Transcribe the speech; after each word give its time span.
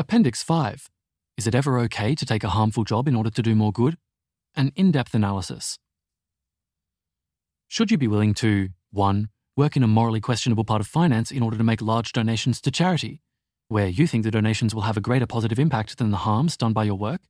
Appendix 0.00 0.42
5 0.42 0.88
Is 1.36 1.46
it 1.46 1.54
ever 1.54 1.78
okay 1.80 2.14
to 2.14 2.24
take 2.24 2.42
a 2.42 2.48
harmful 2.48 2.84
job 2.84 3.06
in 3.06 3.14
order 3.14 3.28
to 3.28 3.42
do 3.42 3.54
more 3.54 3.70
good? 3.70 3.98
An 4.56 4.72
in 4.74 4.92
depth 4.92 5.12
analysis. 5.12 5.78
Should 7.68 7.90
you 7.90 7.98
be 7.98 8.08
willing 8.08 8.32
to 8.36 8.70
1. 8.92 9.28
Work 9.58 9.76
in 9.76 9.82
a 9.82 9.86
morally 9.86 10.22
questionable 10.22 10.64
part 10.64 10.80
of 10.80 10.86
finance 10.86 11.30
in 11.30 11.42
order 11.42 11.58
to 11.58 11.62
make 11.62 11.82
large 11.82 12.12
donations 12.12 12.62
to 12.62 12.70
charity, 12.70 13.20
where 13.68 13.88
you 13.88 14.06
think 14.06 14.24
the 14.24 14.30
donations 14.30 14.74
will 14.74 14.88
have 14.88 14.96
a 14.96 15.02
greater 15.02 15.26
positive 15.26 15.58
impact 15.58 15.98
than 15.98 16.10
the 16.10 16.24
harms 16.24 16.56
done 16.56 16.72
by 16.72 16.84
your 16.84 16.96
work? 16.96 17.20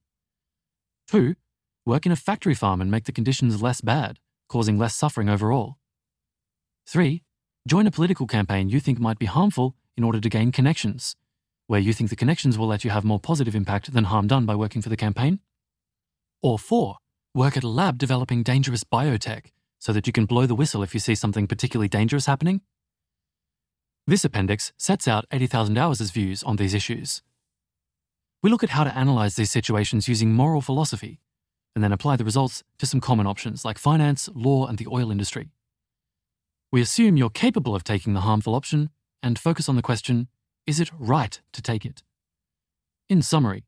2. 1.09 1.35
Work 1.85 2.07
in 2.07 2.13
a 2.13 2.23
factory 2.29 2.55
farm 2.55 2.81
and 2.81 2.89
make 2.89 3.07
the 3.07 3.11
conditions 3.11 3.61
less 3.61 3.81
bad, 3.81 4.21
causing 4.49 4.79
less 4.79 4.95
suffering 4.95 5.29
overall. 5.29 5.75
3. 6.87 7.25
Join 7.67 7.89
a 7.89 7.91
political 7.91 8.29
campaign 8.29 8.69
you 8.69 8.79
think 8.79 9.01
might 9.01 9.19
be 9.19 9.27
harmful 9.27 9.75
in 9.97 10.05
order 10.05 10.21
to 10.21 10.29
gain 10.29 10.53
connections, 10.53 11.17
where 11.71 11.79
you 11.79 11.93
think 11.93 12.11
the 12.11 12.17
connections 12.17 12.59
will 12.59 12.67
let 12.67 12.83
you 12.83 12.91
have 12.91 13.05
more 13.05 13.21
positive 13.21 13.55
impact 13.55 13.93
than 13.93 14.03
harm 14.03 14.27
done 14.27 14.45
by 14.45 14.57
working 14.57 14.83
for 14.83 14.89
the 14.89 14.97
campaign. 14.97 15.39
Or 16.43 16.59
4. 16.59 16.97
Work 17.33 17.57
at 17.57 17.63
a 17.63 17.69
lab 17.69 17.97
developing 17.97 18.43
dangerous 18.43 18.83
biotech 18.83 19.53
so 19.79 19.93
that 19.93 20.05
you 20.05 20.13
can 20.13 20.27
blow 20.27 20.47
the 20.47 20.57
whistle 20.57 20.83
if 20.83 20.95
you 20.95 20.99
see 20.99 21.15
something 21.15 21.47
particularly 21.47 21.87
dangerous 21.87 22.27
happening? 22.27 22.63
This 24.05 24.25
appendix 24.25 24.73
sets 24.79 25.07
out 25.07 25.27
80,000 25.31 25.79
Hours' 25.79 26.11
views 26.11 26.43
on 26.43 26.57
these 26.57 26.75
issues. 26.75 27.23
We 28.43 28.51
look 28.51 28.65
at 28.65 28.71
how 28.71 28.83
to 28.83 28.99
analyze 28.99 29.37
these 29.37 29.53
situations 29.53 30.09
using 30.09 30.33
moral 30.33 30.63
philosophy, 30.63 31.21
and 31.77 31.85
then 31.85 31.93
apply 31.93 32.17
the 32.17 32.25
results 32.25 32.65
to 32.81 32.87
some 32.87 33.01
common 33.01 33.29
options 33.29 33.65
like 33.65 33.79
finance, 33.79 34.29
law, 34.35 34.67
and 34.67 34.77
the 34.77 34.89
oil 34.91 35.13
industry. 35.13 35.51
We 36.73 36.81
assume 36.81 37.17
you're 37.17 37.31
capable 37.31 37.77
of 37.77 37.85
taking 37.85 38.15
the 38.15 38.23
harmful 38.23 38.57
option 38.57 38.91
and 39.23 39.39
focus 39.39 39.69
on 39.69 39.77
the 39.77 39.83
question 39.83 40.27
is 40.71 40.79
it 40.79 40.93
right 41.01 41.41
to 41.53 41.61
take 41.61 41.85
it? 41.85 42.05
In 43.09 43.23
summary, 43.23 43.65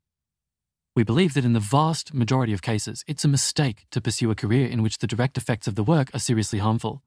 we 0.95 1.02
believe 1.02 1.34
that 1.34 1.45
in 1.45 1.52
the 1.52 1.59
vast 1.59 2.15
majority 2.15 2.53
of 2.53 2.62
cases, 2.62 3.03
it's 3.09 3.25
a 3.25 3.28
mistake 3.36 3.86
to 3.91 4.00
pursue 4.00 4.31
a 4.31 4.36
career 4.36 4.69
in 4.69 4.83
which 4.83 4.98
the 4.98 5.09
direct 5.09 5.36
effects 5.36 5.67
of 5.67 5.75
the 5.75 5.83
work 5.83 6.14
are 6.14 6.20
seriously 6.20 6.61
harmful, 6.61 7.03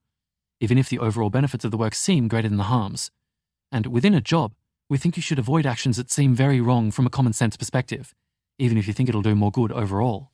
even 0.59 0.77
if 0.77 0.89
the 0.89 0.99
overall 0.99 1.29
benefits 1.29 1.63
of 1.63 1.71
the 1.71 1.77
work 1.77 1.95
seem 1.95 2.27
greater 2.27 2.49
than 2.49 2.57
the 2.57 2.63
harms. 2.75 3.09
And 3.71 3.87
within 3.87 4.13
a 4.13 4.19
job, 4.19 4.53
we 4.89 4.97
think 4.97 5.15
you 5.15 5.21
should 5.21 5.39
avoid 5.39 5.65
actions 5.65 5.95
that 5.95 6.11
seem 6.11 6.35
very 6.35 6.59
wrong 6.59 6.91
from 6.91 7.05
a 7.05 7.09
common 7.17 7.31
sense 7.31 7.55
perspective, 7.55 8.13
even 8.59 8.77
if 8.77 8.87
you 8.87 8.93
think 8.93 9.07
it'll 9.07 9.21
do 9.21 9.33
more 9.33 9.49
good 9.49 9.71
overall. 9.71 10.29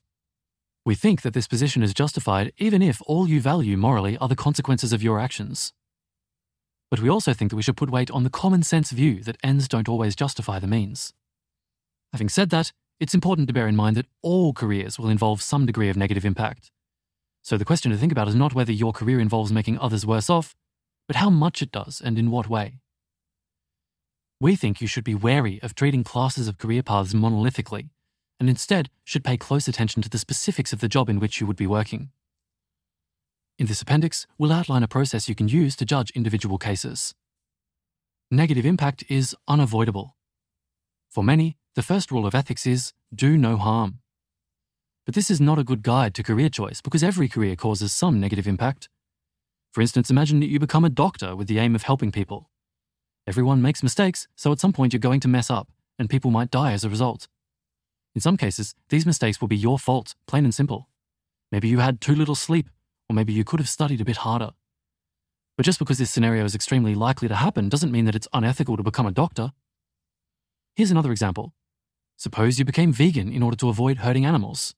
We 0.87 0.95
think 0.95 1.21
that 1.21 1.35
this 1.35 1.47
position 1.47 1.83
is 1.83 1.93
justified 1.93 2.51
even 2.57 2.81
if 2.81 2.99
all 3.05 3.29
you 3.29 3.39
value 3.39 3.77
morally 3.77 4.17
are 4.17 4.27
the 4.27 4.35
consequences 4.35 4.91
of 4.91 5.03
your 5.03 5.19
actions. 5.19 5.71
But 6.91 6.99
we 6.99 7.09
also 7.09 7.33
think 7.33 7.49
that 7.49 7.55
we 7.55 7.63
should 7.63 7.77
put 7.77 7.89
weight 7.89 8.11
on 8.11 8.23
the 8.23 8.29
common 8.29 8.63
sense 8.63 8.91
view 8.91 9.23
that 9.23 9.37
ends 9.41 9.69
don't 9.69 9.87
always 9.87 10.15
justify 10.15 10.59
the 10.59 10.67
means. 10.67 11.13
Having 12.11 12.29
said 12.29 12.49
that, 12.49 12.73
it's 12.99 13.15
important 13.15 13.47
to 13.47 13.53
bear 13.53 13.67
in 13.67 13.77
mind 13.77 13.95
that 13.95 14.07
all 14.21 14.53
careers 14.53 14.99
will 14.99 15.09
involve 15.09 15.41
some 15.41 15.65
degree 15.65 15.87
of 15.87 15.95
negative 15.95 16.25
impact. 16.25 16.69
So 17.41 17.57
the 17.57 17.65
question 17.65 17.91
to 17.91 17.97
think 17.97 18.11
about 18.11 18.27
is 18.27 18.35
not 18.35 18.53
whether 18.53 18.73
your 18.73 18.91
career 18.91 19.21
involves 19.21 19.53
making 19.53 19.79
others 19.79 20.05
worse 20.05 20.29
off, 20.29 20.53
but 21.07 21.15
how 21.15 21.29
much 21.29 21.61
it 21.61 21.71
does 21.71 22.01
and 22.03 22.19
in 22.19 22.29
what 22.29 22.49
way. 22.49 22.81
We 24.41 24.55
think 24.55 24.81
you 24.81 24.87
should 24.87 25.03
be 25.05 25.15
wary 25.15 25.61
of 25.63 25.73
treating 25.73 26.03
classes 26.03 26.47
of 26.47 26.57
career 26.57 26.83
paths 26.83 27.13
monolithically, 27.13 27.89
and 28.39 28.49
instead 28.49 28.89
should 29.05 29.23
pay 29.23 29.37
close 29.37 29.67
attention 29.67 30.01
to 30.01 30.09
the 30.09 30.17
specifics 30.17 30.73
of 30.73 30.81
the 30.81 30.89
job 30.89 31.09
in 31.09 31.19
which 31.19 31.39
you 31.39 31.47
would 31.47 31.55
be 31.55 31.67
working. 31.67 32.09
In 33.61 33.67
this 33.67 33.83
appendix, 33.83 34.25
we'll 34.39 34.51
outline 34.51 34.81
a 34.81 34.87
process 34.87 35.29
you 35.29 35.35
can 35.35 35.47
use 35.47 35.75
to 35.75 35.85
judge 35.85 36.09
individual 36.15 36.57
cases. 36.57 37.13
Negative 38.31 38.65
impact 38.65 39.03
is 39.07 39.35
unavoidable. 39.47 40.15
For 41.11 41.23
many, 41.23 41.57
the 41.75 41.83
first 41.83 42.09
rule 42.09 42.25
of 42.25 42.33
ethics 42.33 42.65
is 42.65 42.91
do 43.13 43.37
no 43.37 43.57
harm. 43.57 43.99
But 45.05 45.13
this 45.13 45.29
is 45.29 45.39
not 45.39 45.59
a 45.59 45.63
good 45.63 45.83
guide 45.83 46.15
to 46.15 46.23
career 46.23 46.49
choice 46.49 46.81
because 46.81 47.03
every 47.03 47.27
career 47.27 47.55
causes 47.55 47.93
some 47.93 48.19
negative 48.19 48.47
impact. 48.47 48.89
For 49.73 49.81
instance, 49.81 50.09
imagine 50.09 50.39
that 50.39 50.49
you 50.49 50.57
become 50.57 50.83
a 50.83 50.89
doctor 50.89 51.35
with 51.35 51.47
the 51.47 51.59
aim 51.59 51.75
of 51.75 51.83
helping 51.83 52.11
people. 52.11 52.49
Everyone 53.27 53.61
makes 53.61 53.83
mistakes, 53.83 54.27
so 54.35 54.51
at 54.51 54.59
some 54.59 54.73
point 54.73 54.91
you're 54.91 54.99
going 54.99 55.19
to 55.19 55.27
mess 55.27 55.51
up, 55.51 55.69
and 55.99 56.09
people 56.09 56.31
might 56.31 56.49
die 56.49 56.71
as 56.71 56.83
a 56.83 56.89
result. 56.89 57.27
In 58.15 58.21
some 58.21 58.37
cases, 58.37 58.73
these 58.89 59.05
mistakes 59.05 59.39
will 59.39 59.47
be 59.47 59.55
your 59.55 59.77
fault, 59.77 60.15
plain 60.25 60.45
and 60.45 60.55
simple. 60.55 60.89
Maybe 61.51 61.67
you 61.67 61.77
had 61.77 62.01
too 62.01 62.15
little 62.15 62.33
sleep, 62.33 62.67
or 63.11 63.13
maybe 63.13 63.33
you 63.33 63.43
could 63.43 63.59
have 63.59 63.67
studied 63.67 63.99
a 63.99 64.05
bit 64.05 64.17
harder. 64.17 64.51
But 65.57 65.65
just 65.65 65.79
because 65.79 65.97
this 65.97 66.09
scenario 66.09 66.45
is 66.45 66.55
extremely 66.55 66.95
likely 66.95 67.27
to 67.27 67.35
happen 67.35 67.67
doesn't 67.67 67.91
mean 67.91 68.05
that 68.05 68.15
it's 68.15 68.27
unethical 68.31 68.77
to 68.77 68.83
become 68.83 69.05
a 69.05 69.11
doctor. 69.11 69.51
Here's 70.75 70.91
another 70.91 71.11
example. 71.11 71.53
Suppose 72.15 72.57
you 72.57 72.63
became 72.63 72.93
vegan 72.93 73.29
in 73.29 73.43
order 73.43 73.57
to 73.57 73.67
avoid 73.67 73.97
hurting 73.97 74.25
animals. 74.25 74.75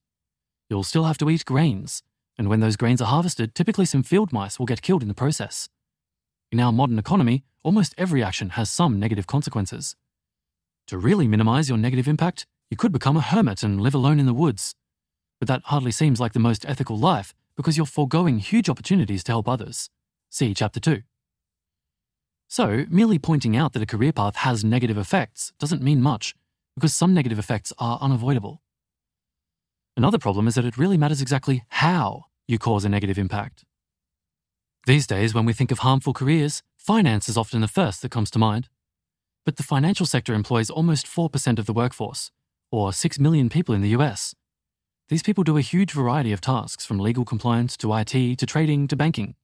You'll 0.68 0.82
still 0.82 1.04
have 1.04 1.16
to 1.18 1.30
eat 1.30 1.44
grains, 1.44 2.02
and 2.36 2.48
when 2.48 2.58
those 2.58 2.74
grains 2.74 3.00
are 3.00 3.06
harvested, 3.06 3.54
typically 3.54 3.84
some 3.84 4.02
field 4.02 4.32
mice 4.32 4.58
will 4.58 4.66
get 4.66 4.82
killed 4.82 5.02
in 5.02 5.08
the 5.08 5.14
process. 5.14 5.68
In 6.50 6.58
our 6.58 6.72
modern 6.72 6.98
economy, 6.98 7.44
almost 7.62 7.94
every 7.96 8.20
action 8.20 8.50
has 8.50 8.68
some 8.68 8.98
negative 8.98 9.28
consequences. 9.28 9.94
To 10.88 10.98
really 10.98 11.28
minimize 11.28 11.68
your 11.68 11.78
negative 11.78 12.08
impact, 12.08 12.46
you 12.68 12.76
could 12.76 12.90
become 12.90 13.16
a 13.16 13.20
hermit 13.20 13.62
and 13.62 13.80
live 13.80 13.94
alone 13.94 14.18
in 14.18 14.26
the 14.26 14.34
woods. 14.34 14.74
But 15.38 15.46
that 15.46 15.62
hardly 15.66 15.92
seems 15.92 16.18
like 16.18 16.32
the 16.32 16.40
most 16.40 16.66
ethical 16.66 16.98
life 16.98 17.32
because 17.56 17.76
you're 17.76 17.86
foregoing 17.86 18.38
huge 18.38 18.68
opportunities 18.68 19.24
to 19.24 19.32
help 19.32 19.48
others. 19.48 19.90
See 20.30 20.54
Chapter 20.54 20.80
2. 20.80 21.02
So, 22.48 22.84
merely 22.88 23.18
pointing 23.18 23.56
out 23.56 23.72
that 23.72 23.82
a 23.82 23.86
career 23.86 24.12
path 24.12 24.36
has 24.36 24.64
negative 24.64 24.98
effects 24.98 25.52
doesn't 25.58 25.82
mean 25.82 26.02
much 26.02 26.34
because 26.74 26.94
some 26.94 27.14
negative 27.14 27.38
effects 27.38 27.72
are 27.78 27.98
unavoidable. 28.00 28.62
Another 29.96 30.18
problem 30.18 30.48
is 30.48 30.56
that 30.56 30.64
it 30.64 30.76
really 30.76 30.98
matters 30.98 31.22
exactly 31.22 31.64
how 31.68 32.24
you 32.46 32.58
cause 32.58 32.84
a 32.84 32.88
negative 32.88 33.18
impact. 33.18 33.64
These 34.86 35.06
days, 35.06 35.32
when 35.32 35.46
we 35.46 35.52
think 35.52 35.70
of 35.70 35.78
harmful 35.78 36.12
careers, 36.12 36.62
finance 36.76 37.28
is 37.28 37.38
often 37.38 37.60
the 37.60 37.68
first 37.68 38.02
that 38.02 38.10
comes 38.10 38.30
to 38.32 38.38
mind. 38.38 38.68
But 39.46 39.56
the 39.56 39.62
financial 39.62 40.04
sector 40.04 40.34
employs 40.34 40.68
almost 40.68 41.06
4% 41.06 41.58
of 41.58 41.66
the 41.66 41.72
workforce, 41.72 42.30
or 42.70 42.92
6 42.92 43.18
million 43.18 43.48
people 43.48 43.74
in 43.74 43.82
the 43.82 43.90
US. 43.90 44.34
These 45.08 45.22
people 45.22 45.44
do 45.44 45.58
a 45.58 45.62
huge 45.62 45.92
variety 45.92 46.32
of 46.32 46.40
tasks 46.40 46.86
from 46.86 46.98
legal 46.98 47.26
compliance 47.26 47.76
to 47.78 47.92
IT 47.94 48.38
to 48.38 48.46
trading 48.46 48.88
to 48.88 48.96
banking. 48.96 49.34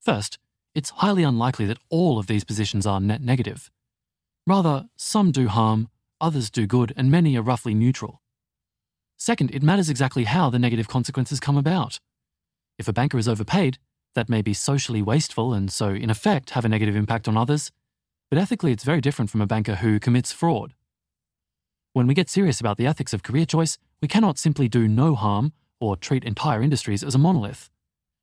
First, 0.00 0.38
it's 0.74 0.90
highly 0.90 1.22
unlikely 1.22 1.66
that 1.66 1.78
all 1.90 2.18
of 2.18 2.26
these 2.26 2.42
positions 2.42 2.84
are 2.84 2.98
net 2.98 3.20
negative. 3.20 3.70
Rather, 4.46 4.88
some 4.96 5.30
do 5.30 5.46
harm, 5.46 5.88
others 6.20 6.50
do 6.50 6.66
good, 6.66 6.92
and 6.96 7.08
many 7.08 7.36
are 7.36 7.42
roughly 7.42 7.72
neutral. 7.72 8.20
Second, 9.16 9.54
it 9.54 9.62
matters 9.62 9.88
exactly 9.88 10.24
how 10.24 10.50
the 10.50 10.58
negative 10.58 10.88
consequences 10.88 11.38
come 11.38 11.56
about. 11.56 12.00
If 12.76 12.88
a 12.88 12.92
banker 12.92 13.16
is 13.16 13.28
overpaid, 13.28 13.78
that 14.16 14.28
may 14.28 14.42
be 14.42 14.54
socially 14.54 15.02
wasteful 15.02 15.54
and 15.54 15.72
so, 15.72 15.90
in 15.90 16.10
effect, 16.10 16.50
have 16.50 16.64
a 16.64 16.68
negative 16.68 16.96
impact 16.96 17.28
on 17.28 17.36
others, 17.36 17.70
but 18.28 18.38
ethically 18.38 18.72
it's 18.72 18.84
very 18.84 19.00
different 19.00 19.30
from 19.30 19.40
a 19.40 19.46
banker 19.46 19.76
who 19.76 20.00
commits 20.00 20.32
fraud. 20.32 20.74
When 21.92 22.08
we 22.08 22.14
get 22.14 22.28
serious 22.28 22.58
about 22.58 22.76
the 22.76 22.88
ethics 22.88 23.12
of 23.12 23.22
career 23.22 23.46
choice, 23.46 23.78
we 24.04 24.08
cannot 24.08 24.36
simply 24.36 24.68
do 24.68 24.86
no 24.86 25.14
harm 25.14 25.54
or 25.80 25.96
treat 25.96 26.24
entire 26.24 26.60
industries 26.60 27.02
as 27.02 27.14
a 27.14 27.18
monolith. 27.18 27.70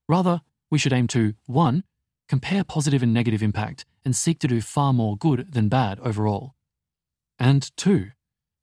Rather, 0.07 0.41
we 0.69 0.77
should 0.77 0.93
aim 0.93 1.07
to 1.07 1.33
1. 1.47 1.83
Compare 2.29 2.63
positive 2.63 3.01
and 3.01 3.11
negative 3.11 3.41
impact 3.41 3.83
and 4.05 4.15
seek 4.15 4.37
to 4.37 4.47
do 4.47 4.61
far 4.61 4.93
more 4.93 5.17
good 5.17 5.53
than 5.53 5.69
bad 5.69 5.99
overall. 6.01 6.53
And 7.39 7.75
two, 7.75 8.11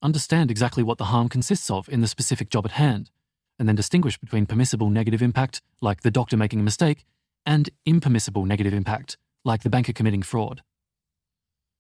understand 0.01 0.49
exactly 0.49 0.85
what 0.85 0.99
the 0.99 1.07
harm 1.07 1.29
consists 1.29 1.69
of 1.73 1.89
in 1.89 2.03
the 2.03 2.07
specific 2.07 2.51
job 2.51 2.65
at 2.65 2.79
hand, 2.79 3.11
and 3.59 3.69
then 3.69 3.75
distinguish 3.75 4.17
between 4.17 4.47
permissible 4.47 4.89
negative 4.89 5.21
impact, 5.21 5.61
like 5.81 6.03
the 6.03 6.13
doctor 6.13 6.37
making 6.37 6.61
a 6.61 6.63
mistake, 6.63 7.05
and 7.45 7.69
impermissible 7.85 8.45
negative 8.45 8.73
impact, 8.73 9.17
like 9.45 9.65
the 9.65 9.71
banker 9.71 9.93
committing 9.93 10.23
fraud. 10.23 10.63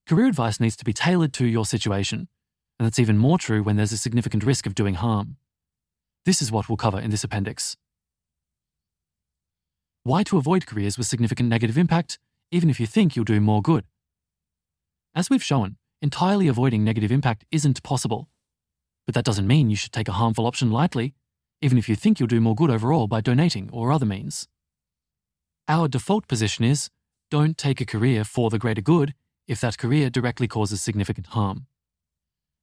Career 0.04 0.26
advice 0.26 0.58
needs 0.58 0.76
to 0.78 0.84
be 0.84 0.92
tailored 0.92 1.32
to 1.34 1.46
your 1.46 1.64
situation, 1.64 2.26
and 2.78 2.86
that's 2.86 2.98
even 2.98 3.18
more 3.18 3.38
true 3.38 3.62
when 3.62 3.76
there's 3.76 3.92
a 3.92 3.98
significant 3.98 4.44
risk 4.44 4.66
of 4.66 4.74
doing 4.74 4.94
harm. 4.94 5.36
This 6.24 6.40
is 6.40 6.52
what 6.52 6.68
we'll 6.68 6.76
cover 6.76 7.00
in 7.00 7.10
this 7.10 7.24
appendix. 7.24 7.76
Why 10.04 10.22
to 10.24 10.38
avoid 10.38 10.66
careers 10.66 10.96
with 10.96 11.06
significant 11.06 11.48
negative 11.48 11.76
impact, 11.76 12.18
even 12.50 12.70
if 12.70 12.80
you 12.80 12.86
think 12.86 13.14
you'll 13.14 13.24
do 13.24 13.40
more 13.40 13.60
good. 13.60 13.84
As 15.14 15.28
we've 15.28 15.42
shown, 15.42 15.76
entirely 16.00 16.48
avoiding 16.48 16.84
negative 16.84 17.10
impact 17.10 17.44
isn't 17.50 17.82
possible. 17.82 18.28
But 19.06 19.14
that 19.14 19.24
doesn't 19.24 19.46
mean 19.46 19.70
you 19.70 19.76
should 19.76 19.92
take 19.92 20.08
a 20.08 20.12
harmful 20.12 20.46
option 20.46 20.70
lightly, 20.70 21.14
even 21.60 21.78
if 21.78 21.88
you 21.88 21.96
think 21.96 22.20
you'll 22.20 22.26
do 22.26 22.40
more 22.40 22.54
good 22.54 22.70
overall 22.70 23.06
by 23.06 23.20
donating 23.20 23.68
or 23.72 23.90
other 23.90 24.06
means. 24.06 24.48
Our 25.66 25.88
default 25.88 26.28
position 26.28 26.64
is 26.64 26.88
don't 27.30 27.58
take 27.58 27.80
a 27.80 27.86
career 27.86 28.24
for 28.24 28.48
the 28.48 28.58
greater 28.58 28.80
good 28.80 29.14
if 29.46 29.60
that 29.60 29.78
career 29.78 30.08
directly 30.08 30.46
causes 30.46 30.80
significant 30.80 31.28
harm. 31.28 31.66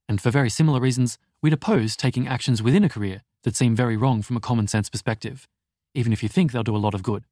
And 0.08 0.20
for 0.20 0.30
very 0.30 0.50
similar 0.50 0.80
reasons, 0.80 1.18
we'd 1.42 1.52
oppose 1.52 1.96
taking 1.96 2.28
actions 2.28 2.62
within 2.62 2.84
a 2.84 2.88
career 2.88 3.22
that 3.42 3.56
seem 3.56 3.74
very 3.74 3.96
wrong 3.96 4.22
from 4.22 4.36
a 4.36 4.40
common 4.40 4.66
sense 4.68 4.88
perspective, 4.88 5.48
even 5.94 6.12
if 6.12 6.22
you 6.22 6.28
think 6.28 6.52
they'll 6.52 6.62
do 6.62 6.76
a 6.76 6.78
lot 6.78 6.94
of 6.94 7.02
good. 7.02 7.24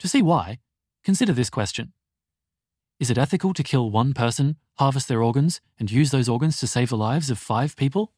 To 0.00 0.08
see 0.08 0.22
why, 0.22 0.58
consider 1.04 1.32
this 1.32 1.50
question 1.50 1.92
Is 3.00 3.10
it 3.10 3.18
ethical 3.18 3.54
to 3.54 3.62
kill 3.62 3.90
one 3.90 4.14
person, 4.14 4.56
harvest 4.78 5.08
their 5.08 5.22
organs, 5.22 5.60
and 5.78 5.90
use 5.90 6.10
those 6.10 6.28
organs 6.28 6.56
to 6.58 6.66
save 6.66 6.90
the 6.90 6.96
lives 6.96 7.30
of 7.30 7.38
five 7.38 7.76
people? 7.76 8.12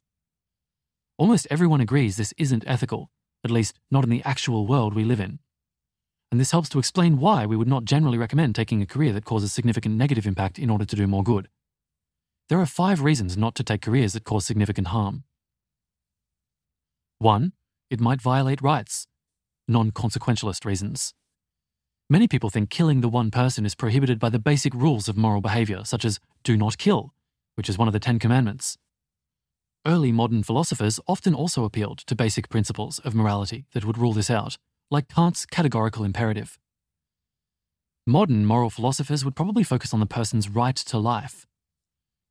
Almost 1.18 1.46
everyone 1.50 1.80
agrees 1.80 2.16
this 2.16 2.34
isn't 2.38 2.64
ethical, 2.66 3.10
at 3.44 3.50
least 3.50 3.78
not 3.90 4.04
in 4.04 4.10
the 4.10 4.22
actual 4.24 4.66
world 4.66 4.94
we 4.94 5.04
live 5.04 5.20
in. 5.20 5.38
And 6.30 6.40
this 6.40 6.52
helps 6.52 6.68
to 6.70 6.78
explain 6.78 7.18
why 7.18 7.44
we 7.44 7.56
would 7.56 7.68
not 7.68 7.84
generally 7.84 8.16
recommend 8.16 8.54
taking 8.54 8.80
a 8.80 8.86
career 8.86 9.12
that 9.12 9.24
causes 9.24 9.52
significant 9.52 9.96
negative 9.96 10.26
impact 10.26 10.58
in 10.58 10.70
order 10.70 10.84
to 10.84 10.96
do 10.96 11.06
more 11.06 11.24
good. 11.24 11.48
There 12.50 12.60
are 12.60 12.66
five 12.66 13.00
reasons 13.00 13.36
not 13.36 13.54
to 13.54 13.62
take 13.62 13.80
careers 13.80 14.12
that 14.14 14.24
cause 14.24 14.44
significant 14.44 14.88
harm. 14.88 15.22
1. 17.20 17.52
It 17.90 18.00
might 18.00 18.20
violate 18.20 18.60
rights. 18.60 19.06
Non 19.68 19.92
consequentialist 19.92 20.64
reasons. 20.64 21.14
Many 22.08 22.26
people 22.26 22.50
think 22.50 22.68
killing 22.68 23.02
the 23.02 23.08
one 23.08 23.30
person 23.30 23.64
is 23.64 23.76
prohibited 23.76 24.18
by 24.18 24.30
the 24.30 24.40
basic 24.40 24.74
rules 24.74 25.08
of 25.08 25.16
moral 25.16 25.40
behavior, 25.40 25.84
such 25.84 26.04
as 26.04 26.18
do 26.42 26.56
not 26.56 26.76
kill, 26.76 27.14
which 27.54 27.68
is 27.68 27.78
one 27.78 27.86
of 27.86 27.92
the 27.92 28.00
Ten 28.00 28.18
Commandments. 28.18 28.76
Early 29.86 30.10
modern 30.10 30.42
philosophers 30.42 30.98
often 31.06 31.36
also 31.36 31.62
appealed 31.62 31.98
to 31.98 32.16
basic 32.16 32.48
principles 32.48 32.98
of 32.98 33.14
morality 33.14 33.66
that 33.74 33.84
would 33.84 33.96
rule 33.96 34.12
this 34.12 34.28
out, 34.28 34.58
like 34.90 35.06
Kant's 35.06 35.46
categorical 35.46 36.02
imperative. 36.02 36.58
Modern 38.08 38.44
moral 38.44 38.70
philosophers 38.70 39.24
would 39.24 39.36
probably 39.36 39.62
focus 39.62 39.94
on 39.94 40.00
the 40.00 40.04
person's 40.04 40.48
right 40.48 40.74
to 40.74 40.98
life. 40.98 41.46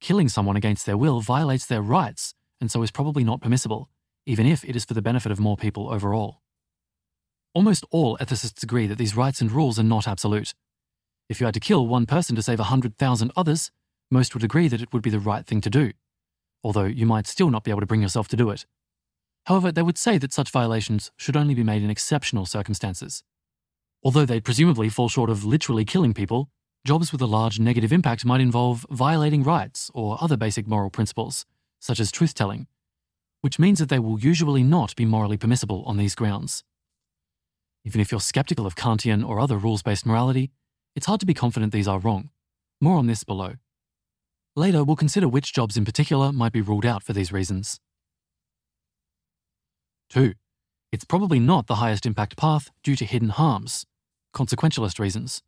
Killing 0.01 0.29
someone 0.29 0.55
against 0.55 0.85
their 0.85 0.97
will 0.97 1.21
violates 1.21 1.65
their 1.65 1.81
rights 1.81 2.33
and 2.61 2.69
so 2.69 2.81
is 2.83 2.91
probably 2.91 3.23
not 3.23 3.41
permissible, 3.41 3.89
even 4.25 4.45
if 4.45 4.63
it 4.65 4.75
is 4.75 4.85
for 4.85 4.93
the 4.93 5.01
benefit 5.01 5.31
of 5.31 5.39
more 5.39 5.57
people 5.57 5.89
overall. 5.89 6.41
Almost 7.53 7.85
all 7.89 8.17
ethicists 8.17 8.63
agree 8.63 8.87
that 8.87 8.97
these 8.97 9.15
rights 9.15 9.41
and 9.41 9.51
rules 9.51 9.79
are 9.79 9.83
not 9.83 10.07
absolute. 10.07 10.53
If 11.29 11.39
you 11.39 11.45
had 11.45 11.53
to 11.53 11.59
kill 11.59 11.87
one 11.87 12.05
person 12.05 12.35
to 12.35 12.41
save 12.41 12.59
100,000 12.59 13.31
others, 13.35 13.71
most 14.11 14.33
would 14.33 14.43
agree 14.43 14.67
that 14.67 14.81
it 14.81 14.91
would 14.93 15.01
be 15.01 15.09
the 15.09 15.19
right 15.19 15.45
thing 15.45 15.61
to 15.61 15.69
do 15.69 15.93
although 16.63 16.85
you 16.85 17.05
might 17.05 17.27
still 17.27 17.49
not 17.49 17.63
be 17.63 17.71
able 17.71 17.79
to 17.79 17.85
bring 17.85 18.01
yourself 18.01 18.27
to 18.29 18.35
do 18.35 18.49
it. 18.49 18.65
However, 19.45 19.71
they 19.71 19.81
would 19.81 19.97
say 19.97 20.17
that 20.17 20.33
such 20.33 20.51
violations 20.51 21.11
should 21.17 21.37
only 21.37 21.53
be 21.53 21.63
made 21.63 21.81
in 21.81 21.89
exceptional 21.89 22.45
circumstances. 22.45 23.23
Although 24.03 24.25
they'd 24.25 24.43
presumably 24.43 24.89
fall 24.89 25.09
short 25.09 25.29
of 25.29 25.45
literally 25.45 25.85
killing 25.85 26.13
people, 26.13 26.49
jobs 26.85 27.11
with 27.11 27.21
a 27.21 27.27
large 27.27 27.59
negative 27.59 27.91
impact 27.91 28.25
might 28.25 28.41
involve 28.41 28.85
violating 28.89 29.43
rights 29.43 29.91
or 29.93 30.17
other 30.21 30.37
basic 30.37 30.67
moral 30.67 30.89
principles, 30.89 31.45
such 31.79 31.99
as 31.99 32.11
truth 32.11 32.33
telling, 32.33 32.67
which 33.41 33.59
means 33.59 33.79
that 33.79 33.89
they 33.89 33.99
will 33.99 34.19
usually 34.19 34.63
not 34.63 34.95
be 34.95 35.05
morally 35.05 35.37
permissible 35.37 35.83
on 35.85 35.97
these 35.97 36.15
grounds. 36.15 36.63
Even 37.85 38.01
if 38.01 38.11
you're 38.11 38.19
skeptical 38.19 38.65
of 38.65 38.75
Kantian 38.75 39.27
or 39.27 39.39
other 39.39 39.57
rules 39.57 39.81
based 39.81 40.05
morality, 40.05 40.51
it's 40.95 41.05
hard 41.05 41.19
to 41.19 41.25
be 41.25 41.33
confident 41.33 41.71
these 41.71 41.87
are 41.87 41.99
wrong. 41.99 42.29
More 42.81 42.97
on 42.97 43.07
this 43.07 43.23
below. 43.23 43.53
Later, 44.55 44.83
we'll 44.83 44.95
consider 44.95 45.27
which 45.27 45.53
jobs 45.53 45.77
in 45.77 45.85
particular 45.85 46.31
might 46.31 46.51
be 46.51 46.61
ruled 46.61 46.85
out 46.85 47.03
for 47.03 47.13
these 47.13 47.31
reasons. 47.31 47.79
2. 50.09 50.33
It's 50.91 51.05
probably 51.05 51.39
not 51.39 51.67
the 51.67 51.75
highest 51.75 52.05
impact 52.05 52.35
path 52.35 52.71
due 52.83 52.95
to 52.95 53.05
hidden 53.05 53.29
harms, 53.29 53.85
consequentialist 54.33 54.99
reasons. 54.99 55.43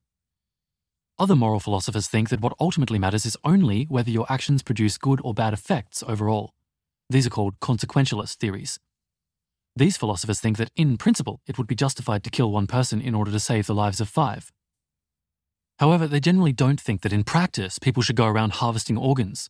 Other 1.22 1.36
moral 1.36 1.60
philosophers 1.60 2.08
think 2.08 2.30
that 2.30 2.42
what 2.42 2.56
ultimately 2.60 2.98
matters 2.98 3.28
is 3.28 3.38
only 3.44 3.84
whether 3.84 4.10
your 4.10 4.26
actions 4.28 4.64
produce 4.64 4.98
good 4.98 5.22
or 5.24 5.36
bad 5.36 5.54
effects 5.54 6.04
overall. 6.08 6.56
These 7.12 7.28
are 7.28 7.30
called 7.30 7.60
consequentialist 7.60 8.38
theories. 8.38 8.80
These 9.76 9.98
philosophers 9.98 10.40
think 10.40 10.58
that, 10.58 10.72
in 10.76 10.98
principle, 10.98 11.40
it 11.46 11.60
would 11.60 11.68
be 11.68 11.76
justified 11.76 12.24
to 12.24 12.32
kill 12.32 12.52
one 12.52 12.66
person 12.66 13.00
in 13.00 13.14
order 13.14 13.30
to 13.30 13.40
save 13.40 13.68
the 13.68 13.76
lives 13.76 14.02
of 14.02 14.10
five. 14.10 14.52
However, 15.78 16.08
they 16.08 16.20
generally 16.20 16.54
don't 16.54 16.82
think 16.82 17.02
that 17.02 17.14
in 17.14 17.24
practice 17.24 17.78
people 17.78 18.02
should 18.02 18.16
go 18.16 18.26
around 18.26 18.54
harvesting 18.54 18.98
organs. 18.98 19.48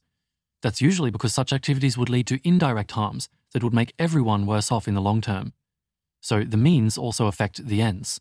That's 0.62 0.82
usually 0.82 1.10
because 1.10 1.34
such 1.34 1.54
activities 1.54 1.98
would 1.98 2.10
lead 2.10 2.28
to 2.28 2.46
indirect 2.46 2.92
harms 2.92 3.30
that 3.54 3.64
would 3.64 3.74
make 3.74 3.94
everyone 3.98 4.46
worse 4.46 4.74
off 4.74 4.90
in 4.90 4.94
the 4.94 5.00
long 5.00 5.22
term. 5.22 5.54
So 6.20 6.44
the 6.44 6.58
means 6.58 6.98
also 6.98 7.28
affect 7.28 7.66
the 7.66 7.82
ends. 7.82 8.20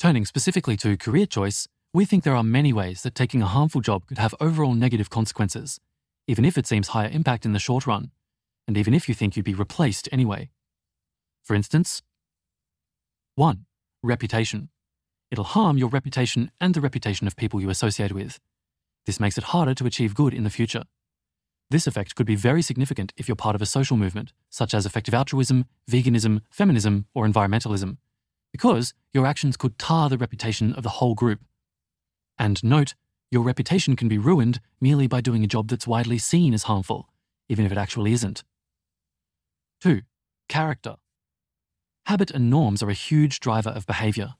Turning 0.00 0.24
specifically 0.26 0.76
to 0.78 0.96
career 0.96 1.26
choice, 1.26 1.68
we 1.96 2.04
think 2.04 2.24
there 2.24 2.36
are 2.36 2.42
many 2.42 2.74
ways 2.74 3.00
that 3.00 3.14
taking 3.14 3.40
a 3.40 3.46
harmful 3.46 3.80
job 3.80 4.04
could 4.06 4.18
have 4.18 4.34
overall 4.38 4.74
negative 4.74 5.08
consequences, 5.08 5.80
even 6.26 6.44
if 6.44 6.58
it 6.58 6.66
seems 6.66 6.88
higher 6.88 7.08
impact 7.08 7.46
in 7.46 7.54
the 7.54 7.58
short 7.58 7.86
run, 7.86 8.10
and 8.68 8.76
even 8.76 8.92
if 8.92 9.08
you 9.08 9.14
think 9.14 9.34
you'd 9.34 9.46
be 9.46 9.54
replaced 9.54 10.06
anyway. 10.12 10.50
For 11.42 11.56
instance, 11.56 12.02
1. 13.36 13.64
Reputation. 14.02 14.68
It'll 15.30 15.44
harm 15.44 15.78
your 15.78 15.88
reputation 15.88 16.50
and 16.60 16.74
the 16.74 16.82
reputation 16.82 17.26
of 17.26 17.34
people 17.34 17.62
you 17.62 17.70
associate 17.70 18.12
with. 18.12 18.40
This 19.06 19.18
makes 19.18 19.38
it 19.38 19.44
harder 19.44 19.74
to 19.76 19.86
achieve 19.86 20.14
good 20.14 20.34
in 20.34 20.44
the 20.44 20.50
future. 20.50 20.84
This 21.70 21.86
effect 21.86 22.14
could 22.14 22.26
be 22.26 22.36
very 22.36 22.60
significant 22.60 23.14
if 23.16 23.26
you're 23.26 23.36
part 23.36 23.54
of 23.54 23.62
a 23.62 23.72
social 23.74 23.96
movement, 23.96 24.34
such 24.50 24.74
as 24.74 24.84
effective 24.84 25.14
altruism, 25.14 25.64
veganism, 25.90 26.42
feminism, 26.50 27.06
or 27.14 27.26
environmentalism, 27.26 27.96
because 28.52 28.92
your 29.14 29.24
actions 29.24 29.56
could 29.56 29.78
tar 29.78 30.10
the 30.10 30.18
reputation 30.18 30.74
of 30.74 30.82
the 30.82 30.98
whole 31.00 31.14
group. 31.14 31.40
And 32.38 32.62
note, 32.62 32.94
your 33.30 33.42
reputation 33.42 33.96
can 33.96 34.08
be 34.08 34.18
ruined 34.18 34.60
merely 34.80 35.06
by 35.06 35.20
doing 35.20 35.42
a 35.44 35.48
job 35.48 35.68
that's 35.68 35.86
widely 35.86 36.18
seen 36.18 36.54
as 36.54 36.64
harmful, 36.64 37.08
even 37.48 37.64
if 37.64 37.72
it 37.72 37.78
actually 37.78 38.12
isn't. 38.12 38.44
2. 39.80 40.02
Character. 40.48 40.96
Habit 42.06 42.30
and 42.30 42.48
norms 42.48 42.82
are 42.82 42.90
a 42.90 42.94
huge 42.94 43.40
driver 43.40 43.70
of 43.70 43.86
behavior 43.86 44.34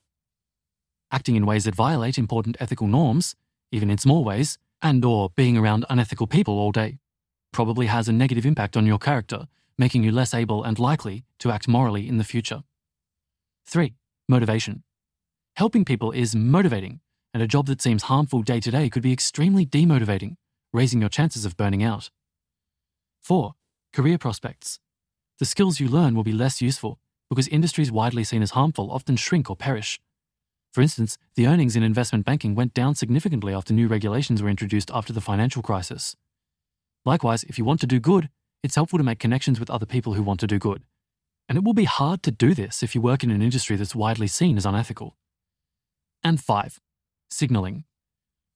acting 1.10 1.37
in 1.37 1.46
ways 1.46 1.64
that 1.64 1.75
violate 1.75 2.19
important 2.19 2.56
ethical 2.60 2.87
norms, 2.87 3.34
even 3.70 3.90
in 3.90 3.98
small 3.98 4.25
ways, 4.25 4.58
and 4.82 5.04
or 5.04 5.31
being 5.31 5.56
around 5.56 5.84
unethical 5.88 6.26
people 6.26 6.58
all 6.58 6.72
day, 6.72 6.98
probably 7.52 7.87
has 7.87 8.08
a 8.08 8.12
negative 8.12 8.44
impact 8.44 8.76
on 8.76 8.87
your 8.87 8.98
character, 8.98 9.46
making 9.78 10.02
you 10.02 10.12
less 10.12 10.34
able 10.34 10.62
and 10.62 10.78
likely 10.78 11.25
to 11.38 11.50
act 11.50 11.69
morally 11.69 12.08
in 12.08 12.19
the 12.19 12.25
future. 12.25 12.62
3. 13.66 13.94
Motivation. 14.28 14.82
Helping 15.56 15.84
people 15.84 16.10
is 16.12 16.37
motivating, 16.37 17.00
and 17.36 17.42
a 17.42 17.46
job 17.46 17.66
that 17.66 17.82
seems 17.82 18.04
harmful 18.04 18.40
day 18.42 18.60
to 18.60 18.70
day 18.70 18.88
could 18.88 19.02
be 19.02 19.12
extremely 19.12 19.66
demotivating, 19.66 20.36
raising 20.72 21.00
your 21.00 21.10
chances 21.10 21.44
of 21.44 21.56
burning 21.56 21.82
out. 21.82 22.08
4. 23.20 23.54
Career 23.92 24.16
prospects. 24.16 24.80
The 25.38 25.44
skills 25.44 25.78
you 25.78 25.88
learn 25.88 26.14
will 26.14 26.24
be 26.24 26.32
less 26.32 26.62
useful 26.62 26.98
because 27.28 27.48
industries 27.48 27.92
widely 27.92 28.24
seen 28.24 28.40
as 28.40 28.52
harmful 28.52 28.90
often 28.90 29.16
shrink 29.16 29.50
or 29.50 29.56
perish, 29.56 30.00
for 30.76 30.82
instance, 30.82 31.16
the 31.36 31.46
earnings 31.46 31.74
in 31.74 31.82
investment 31.82 32.26
banking 32.26 32.54
went 32.54 32.74
down 32.74 32.94
significantly 32.94 33.54
after 33.54 33.72
new 33.72 33.88
regulations 33.88 34.42
were 34.42 34.50
introduced 34.50 34.90
after 34.92 35.10
the 35.10 35.22
financial 35.22 35.62
crisis. 35.62 36.16
Likewise, 37.06 37.44
if 37.44 37.56
you 37.56 37.64
want 37.64 37.80
to 37.80 37.86
do 37.86 37.98
good, 37.98 38.28
it's 38.62 38.74
helpful 38.74 38.98
to 38.98 39.02
make 39.02 39.19
connections 39.19 39.58
with 39.58 39.70
other 39.70 39.86
people 39.86 40.12
who 40.12 40.22
want 40.22 40.38
to 40.40 40.46
do 40.46 40.58
good. 40.58 40.82
And 41.48 41.56
it 41.56 41.64
will 41.64 41.72
be 41.72 41.84
hard 41.84 42.22
to 42.24 42.31
do 42.31 42.52
this 42.52 42.82
if 42.82 42.94
you 42.94 43.00
work 43.00 43.24
in 43.24 43.31
an 43.31 43.40
industry 43.40 43.76
that's 43.76 43.94
widely 43.94 44.26
seen 44.26 44.58
as 44.58 44.66
unethical. 44.66 45.16
And 46.22 46.38
five, 46.43 46.78
signaling. 47.36 47.84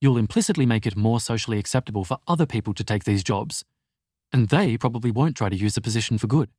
You'll 0.01 0.17
implicitly 0.17 0.65
make 0.65 0.87
it 0.87 0.97
more 0.97 1.19
socially 1.19 1.59
acceptable 1.59 2.03
for 2.03 2.17
other 2.27 2.45
people 2.45 2.73
to 2.73 2.83
take 2.83 3.03
these 3.03 3.23
jobs. 3.23 3.63
And 4.33 4.49
they 4.49 4.77
probably 4.77 5.11
won't 5.11 5.37
try 5.37 5.49
to 5.49 5.55
use 5.55 5.75
the 5.75 5.81
position 5.81 6.17
for 6.17 6.27
good. 6.27 6.49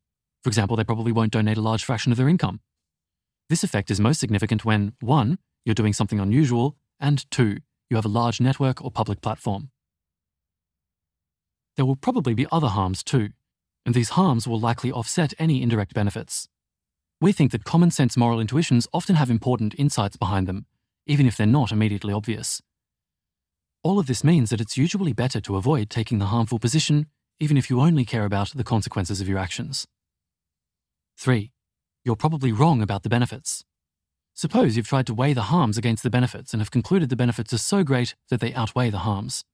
For 0.43 0.49
example, 0.49 0.77
they 0.77 0.85
probably 0.85 1.13
won't 1.13 1.33
donate 1.33 1.57
a 1.57 1.63
large 1.63 1.85
fraction 1.85 2.13
of 2.13 2.19
their 2.19 2.29
income. 2.29 2.61
This 3.49 3.65
effect 3.65 3.91
is 3.91 4.01
most 4.01 4.21
significant 4.21 4.65
when 4.65 4.93
1 5.01 5.39
you're 5.65 5.75
doing 5.75 5.93
something 5.93 6.21
unusual, 6.21 6.77
and 6.99 7.31
two, 7.31 7.59
you 7.89 7.97
have 7.97 8.05
a 8.05 8.09
large 8.09 8.41
network 8.41 8.83
or 8.83 8.91
public 8.91 9.21
platform. 9.21 9.71
There 11.77 11.87
will 11.87 11.97
probably 11.97 12.35
be 12.35 12.47
other 12.51 12.69
harms 12.69 13.03
too, 13.03 13.31
and 13.87 13.95
these 13.95 14.11
harms 14.11 14.47
will 14.47 14.61
likely 14.61 14.93
offset 14.93 15.35
any 15.39 15.63
indirect 15.63 15.95
benefits. 15.95 16.49
We 17.21 17.33
think 17.33 17.53
that 17.53 17.65
common 17.65 17.91
sense 17.91 18.17
moral 18.17 18.41
intuitions 18.41 18.89
often 18.93 19.17
have 19.17 19.31
important 19.31 19.75
insights 19.79 20.17
behind 20.17 20.47
them, 20.47 20.67
even 21.07 21.27
if 21.27 21.37
they're 21.37 21.47
not 21.47 21.73
immediately 21.73 22.13
obvious. 22.13 22.63
All 23.83 23.99
of 23.99 24.07
this 24.07 24.23
means 24.23 24.51
that 24.51 24.61
it's 24.61 24.77
usually 24.77 25.13
better 25.13 25.41
to 25.41 25.57
avoid 25.57 25.91
taking 25.91 26.19
the 26.19 26.27
harmful 26.27 26.59
position, 26.59 27.07
even 27.41 27.57
if 27.57 27.69
you 27.69 27.81
only 27.81 28.05
care 28.05 28.25
about 28.25 28.51
the 28.51 28.65
consequences 28.65 29.21
of 29.21 29.29
your 29.29 29.39
actions. 29.39 29.87
3. 31.17 31.51
You're 32.05 32.17
probably 32.17 32.53
wrong 32.53 32.83
about 32.83 33.03
the 33.03 33.09
benefits. 33.09 33.65
Suppose 34.35 34.77
you've 34.77 34.89
tried 34.89 35.07
to 35.07 35.15
weigh 35.15 35.35
the 35.35 35.43
harms 35.43 35.77
against 35.77 36.03
the 36.03 36.11
benefits 36.11 36.55
and 36.55 36.61
have 36.61 36.71
concluded 36.71 37.09
the 37.09 37.17
benefits 37.17 37.53
are 37.53 37.59
so 37.59 37.85
great 37.85 38.15
that 38.31 38.41
they 38.41 38.55
outweigh 38.55 38.91
the 38.91 38.99
harms. 38.99 39.45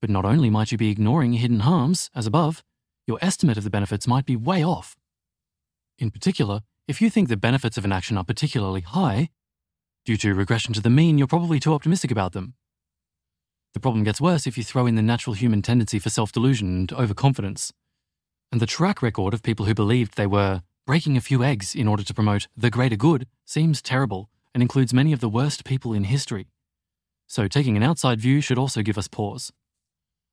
But 0.00 0.10
not 0.10 0.24
only 0.24 0.50
might 0.50 0.72
you 0.72 0.78
be 0.78 0.90
ignoring 0.90 1.34
hidden 1.34 1.60
harms, 1.60 2.10
as 2.14 2.26
above, 2.26 2.64
your 3.06 3.18
estimate 3.20 3.56
of 3.56 3.64
the 3.64 3.70
benefits 3.70 4.06
might 4.06 4.26
be 4.26 4.36
way 4.36 4.64
off. 4.64 4.96
In 5.98 6.10
particular, 6.10 6.62
if 6.86 7.00
you 7.00 7.10
think 7.10 7.28
the 7.28 7.36
benefits 7.36 7.76
of 7.76 7.84
an 7.84 7.92
action 7.92 8.16
are 8.16 8.24
particularly 8.24 8.80
high, 8.80 9.30
due 10.08 10.16
to 10.16 10.34
regression 10.34 10.72
to 10.74 10.80
the 10.80 10.90
mean, 10.90 11.18
you're 11.18 11.26
probably 11.26 11.60
too 11.60 11.74
optimistic 11.74 12.10
about 12.10 12.32
them. 12.32 12.54
The 13.74 13.80
problem 13.80 14.04
gets 14.04 14.20
worse 14.20 14.46
if 14.46 14.56
you 14.56 14.64
throw 14.64 14.86
in 14.86 14.94
the 14.94 15.02
natural 15.02 15.34
human 15.34 15.62
tendency 15.62 15.98
for 15.98 16.10
self 16.10 16.32
delusion 16.32 16.68
and 16.68 16.92
overconfidence. 16.92 17.72
And 18.50 18.60
the 18.60 18.66
track 18.66 19.02
record 19.02 19.34
of 19.34 19.42
people 19.42 19.66
who 19.66 19.74
believed 19.74 20.16
they 20.16 20.26
were 20.26 20.62
Breaking 20.88 21.18
a 21.18 21.20
few 21.20 21.44
eggs 21.44 21.74
in 21.74 21.86
order 21.86 22.02
to 22.02 22.14
promote 22.14 22.48
the 22.56 22.70
greater 22.70 22.96
good 22.96 23.26
seems 23.44 23.82
terrible 23.82 24.30
and 24.54 24.62
includes 24.62 24.94
many 24.94 25.12
of 25.12 25.20
the 25.20 25.28
worst 25.28 25.66
people 25.66 25.92
in 25.92 26.04
history. 26.04 26.46
So 27.26 27.46
taking 27.46 27.76
an 27.76 27.82
outside 27.82 28.22
view 28.22 28.40
should 28.40 28.56
also 28.56 28.80
give 28.80 28.96
us 28.96 29.06
pause. 29.06 29.52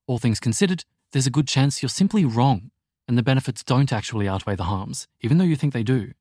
All 0.08 0.18
things 0.18 0.40
considered, 0.40 0.86
there's 1.12 1.28
a 1.28 1.30
good 1.38 1.46
chance 1.46 1.84
you're 1.84 1.90
simply 1.90 2.24
wrong 2.24 2.72
and 3.06 3.18
the 3.18 3.22
benefits 3.22 3.66
don't 3.66 3.92
actually 3.92 4.30
outweigh 4.30 4.56
the 4.56 4.72
harms, 4.72 5.10
even 5.20 5.40
though 5.40 5.44
you 5.44 5.58
think 5.58 5.74
they 5.74 5.84
do. 5.84 6.14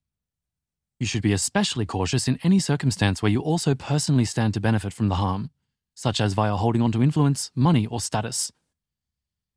You 1.00 1.06
should 1.06 1.22
be 1.22 1.32
especially 1.32 1.86
cautious 1.86 2.28
in 2.28 2.38
any 2.42 2.58
circumstance 2.58 3.20
where 3.20 3.32
you 3.32 3.40
also 3.40 3.74
personally 3.74 4.24
stand 4.24 4.54
to 4.54 4.60
benefit 4.60 4.92
from 4.92 5.08
the 5.08 5.16
harm, 5.16 5.50
such 5.94 6.20
as 6.20 6.34
via 6.34 6.56
holding 6.56 6.82
on 6.82 6.92
to 6.92 7.02
influence, 7.02 7.50
money, 7.54 7.86
or 7.86 8.00
status. 8.00 8.52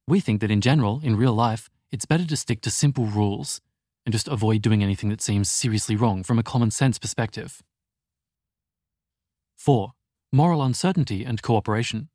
We 0.08 0.20
think 0.20 0.41
that 0.41 0.51
in 0.51 0.62
general, 0.62 1.00
in 1.03 1.15
real 1.15 1.34
life, 1.34 1.70
it's 1.91 2.06
better 2.06 2.25
to 2.25 2.36
stick 2.36 2.62
to 2.62 2.72
simple 2.72 3.06
rules 3.06 3.62
and 4.06 4.13
just 4.13 4.27
avoid 4.27 4.62
doing 4.62 4.82
anything 4.82 5.10
that 5.10 5.22
seems 5.22 5.50
seriously 5.50 5.96
wrong 5.96 6.24
from 6.24 6.39
a 6.39 6.44
common 6.44 6.72
sense 6.72 6.98
perspective. 6.98 7.62
4. 9.58 9.91
Moral 10.32 10.63
uncertainty 10.63 11.24
and 11.24 11.41
cooperation. 11.41 12.10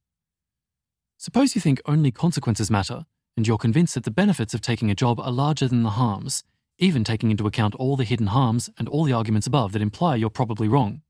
Suppose 1.18 1.54
you 1.54 1.60
think 1.60 1.80
only 1.86 2.10
consequences 2.10 2.70
matter, 2.70 3.04
and 3.36 3.46
you're 3.46 3.58
convinced 3.58 3.94
that 3.94 4.04
the 4.04 4.10
benefits 4.10 4.54
of 4.54 4.60
taking 4.60 4.90
a 4.90 4.94
job 4.94 5.20
are 5.20 5.30
larger 5.30 5.68
than 5.68 5.82
the 5.82 5.90
harms, 5.90 6.44
even 6.82 7.04
taking 7.04 7.30
into 7.30 7.46
account 7.46 7.76
all 7.76 7.96
the 7.96 8.02
hidden 8.02 8.26
harms 8.26 8.68
and 8.76 8.88
all 8.88 9.04
the 9.04 9.12
arguments 9.12 9.46
above 9.46 9.70
that 9.72 9.80
imply 9.80 10.16
you're 10.16 10.28
probably 10.28 10.66
wrong. 10.66 11.00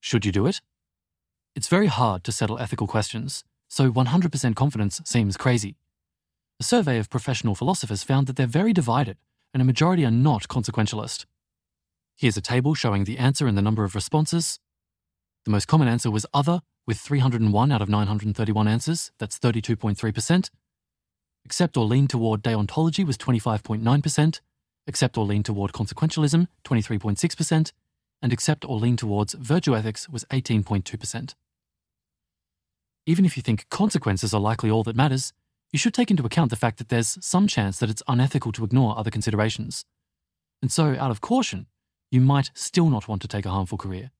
Should 0.00 0.24
you 0.24 0.32
do 0.32 0.46
it? 0.46 0.62
It's 1.54 1.68
very 1.68 1.88
hard 1.88 2.24
to 2.24 2.32
settle 2.32 2.58
ethical 2.58 2.86
questions, 2.86 3.44
so 3.68 3.92
100% 3.92 4.56
confidence 4.56 5.02
seems 5.04 5.36
crazy. 5.36 5.76
A 6.58 6.64
survey 6.64 6.98
of 6.98 7.10
professional 7.10 7.54
philosophers 7.54 8.02
found 8.02 8.26
that 8.26 8.36
they're 8.36 8.46
very 8.46 8.72
divided, 8.72 9.18
and 9.52 9.60
a 9.60 9.66
majority 9.66 10.06
are 10.06 10.10
not 10.10 10.48
consequentialist. 10.48 11.26
Here's 12.16 12.38
a 12.38 12.40
table 12.40 12.74
showing 12.74 13.04
the 13.04 13.18
answer 13.18 13.46
and 13.46 13.58
the 13.58 13.62
number 13.62 13.84
of 13.84 13.94
responses. 13.94 14.58
The 15.44 15.50
most 15.50 15.68
common 15.68 15.88
answer 15.88 16.10
was 16.10 16.24
other, 16.32 16.62
with 16.86 16.98
301 16.98 17.70
out 17.70 17.82
of 17.82 17.90
931 17.90 18.66
answers, 18.66 19.12
that's 19.18 19.38
32.3%. 19.38 20.50
Accept 21.44 21.76
or 21.76 21.84
lean 21.84 22.08
toward 22.08 22.42
deontology 22.42 23.06
was 23.06 23.18
25.9%, 23.18 24.40
accept 24.88 25.16
or 25.16 25.24
lean 25.24 25.42
toward 25.42 25.72
consequentialism, 25.72 26.48
23.6%, 26.64 27.72
and 28.22 28.32
accept 28.32 28.64
or 28.64 28.78
lean 28.78 28.96
towards 28.96 29.34
virtue 29.34 29.76
ethics 29.76 30.08
was 30.08 30.24
18.2%. 30.26 31.34
Even 33.06 33.24
if 33.24 33.36
you 33.36 33.42
think 33.42 33.68
consequences 33.70 34.34
are 34.34 34.40
likely 34.40 34.70
all 34.70 34.82
that 34.82 34.96
matters, 34.96 35.32
you 35.72 35.78
should 35.78 35.94
take 35.94 36.10
into 36.10 36.24
account 36.24 36.50
the 36.50 36.56
fact 36.56 36.78
that 36.78 36.88
there's 36.88 37.18
some 37.24 37.46
chance 37.46 37.78
that 37.78 37.90
it's 37.90 38.02
unethical 38.08 38.52
to 38.52 38.64
ignore 38.64 38.98
other 38.98 39.10
considerations. 39.10 39.84
And 40.62 40.72
so, 40.72 40.96
out 40.98 41.10
of 41.10 41.20
caution, 41.20 41.66
you 42.10 42.20
might 42.20 42.50
still 42.54 42.90
not 42.90 43.06
want 43.06 43.22
to 43.22 43.28
take 43.28 43.46
a 43.46 43.50
harmful 43.50 43.78
career. 43.78 44.10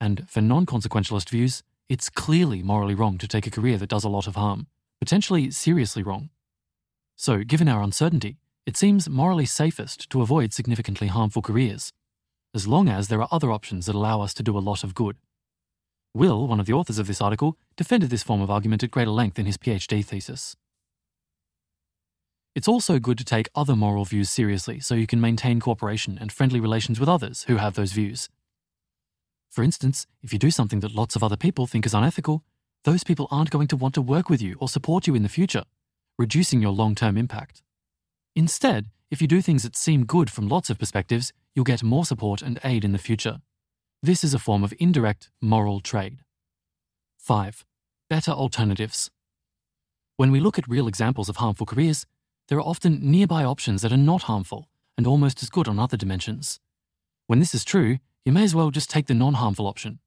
And 0.00 0.28
for 0.28 0.40
non 0.40 0.66
consequentialist 0.66 1.30
views, 1.30 1.62
it's 1.88 2.10
clearly 2.10 2.62
morally 2.62 2.94
wrong 2.94 3.16
to 3.18 3.28
take 3.28 3.46
a 3.46 3.50
career 3.50 3.78
that 3.78 3.88
does 3.88 4.04
a 4.04 4.08
lot 4.08 4.26
of 4.26 4.34
harm, 4.34 4.66
potentially 4.98 5.50
seriously 5.50 6.02
wrong. 6.02 6.30
So, 7.14 7.44
given 7.44 7.68
our 7.68 7.82
uncertainty, 7.82 8.38
it 8.66 8.76
seems 8.76 9.08
morally 9.08 9.46
safest 9.46 10.10
to 10.10 10.20
avoid 10.20 10.52
significantly 10.52 11.06
harmful 11.06 11.40
careers, 11.40 11.92
as 12.52 12.66
long 12.66 12.88
as 12.88 13.06
there 13.06 13.22
are 13.22 13.28
other 13.30 13.52
options 13.52 13.86
that 13.86 13.94
allow 13.94 14.20
us 14.20 14.34
to 14.34 14.42
do 14.42 14.58
a 14.58 14.60
lot 14.60 14.82
of 14.82 14.94
good. 14.94 15.16
Will, 16.12 16.48
one 16.48 16.58
of 16.58 16.66
the 16.66 16.72
authors 16.72 16.98
of 16.98 17.06
this 17.06 17.20
article, 17.20 17.56
defended 17.76 18.10
this 18.10 18.24
form 18.24 18.40
of 18.42 18.50
argument 18.50 18.82
at 18.82 18.90
greater 18.90 19.10
length 19.10 19.38
in 19.38 19.46
his 19.46 19.56
PhD 19.56 20.04
thesis. 20.04 20.56
It's 22.56 22.66
also 22.66 22.98
good 22.98 23.18
to 23.18 23.24
take 23.24 23.50
other 23.54 23.76
moral 23.76 24.04
views 24.04 24.30
seriously 24.30 24.80
so 24.80 24.94
you 24.94 25.06
can 25.06 25.20
maintain 25.20 25.60
cooperation 25.60 26.18
and 26.20 26.32
friendly 26.32 26.58
relations 26.58 26.98
with 26.98 27.08
others 27.08 27.44
who 27.44 27.56
have 27.56 27.74
those 27.74 27.92
views. 27.92 28.30
For 29.50 29.62
instance, 29.62 30.06
if 30.22 30.32
you 30.32 30.38
do 30.38 30.50
something 30.50 30.80
that 30.80 30.94
lots 30.94 31.14
of 31.14 31.22
other 31.22 31.36
people 31.36 31.66
think 31.66 31.86
is 31.86 31.94
unethical, 31.94 32.42
those 32.84 33.04
people 33.04 33.28
aren't 33.30 33.50
going 33.50 33.68
to 33.68 33.76
want 33.76 33.94
to 33.94 34.02
work 34.02 34.28
with 34.30 34.40
you 34.40 34.56
or 34.58 34.68
support 34.68 35.06
you 35.06 35.14
in 35.14 35.22
the 35.22 35.28
future, 35.28 35.64
reducing 36.18 36.62
your 36.62 36.72
long 36.72 36.94
term 36.94 37.16
impact. 37.16 37.62
Instead, 38.36 38.90
if 39.10 39.22
you 39.22 39.26
do 39.26 39.40
things 39.40 39.62
that 39.62 39.74
seem 39.74 40.04
good 40.04 40.28
from 40.30 40.46
lots 40.46 40.68
of 40.68 40.78
perspectives, 40.78 41.32
you'll 41.54 41.64
get 41.64 41.82
more 41.82 42.04
support 42.04 42.42
and 42.42 42.60
aid 42.62 42.84
in 42.84 42.92
the 42.92 42.98
future. 42.98 43.40
This 44.02 44.22
is 44.22 44.34
a 44.34 44.38
form 44.38 44.62
of 44.62 44.74
indirect 44.78 45.30
moral 45.40 45.80
trade. 45.80 46.18
5. 47.16 47.64
Better 48.10 48.32
alternatives. 48.32 49.10
When 50.18 50.30
we 50.30 50.38
look 50.38 50.58
at 50.58 50.68
real 50.68 50.86
examples 50.86 51.30
of 51.30 51.36
harmful 51.36 51.64
careers, 51.64 52.04
there 52.48 52.58
are 52.58 52.68
often 52.68 53.10
nearby 53.10 53.42
options 53.42 53.80
that 53.80 53.92
are 53.92 53.96
not 53.96 54.24
harmful 54.24 54.68
and 54.98 55.06
almost 55.06 55.42
as 55.42 55.48
good 55.48 55.66
on 55.66 55.78
other 55.78 55.96
dimensions. 55.96 56.60
When 57.28 57.38
this 57.38 57.54
is 57.54 57.64
true, 57.64 57.98
you 58.26 58.32
may 58.32 58.44
as 58.44 58.54
well 58.54 58.70
just 58.70 58.90
take 58.90 59.06
the 59.06 59.14
non 59.14 59.34
harmful 59.34 59.66
option. 59.66 59.98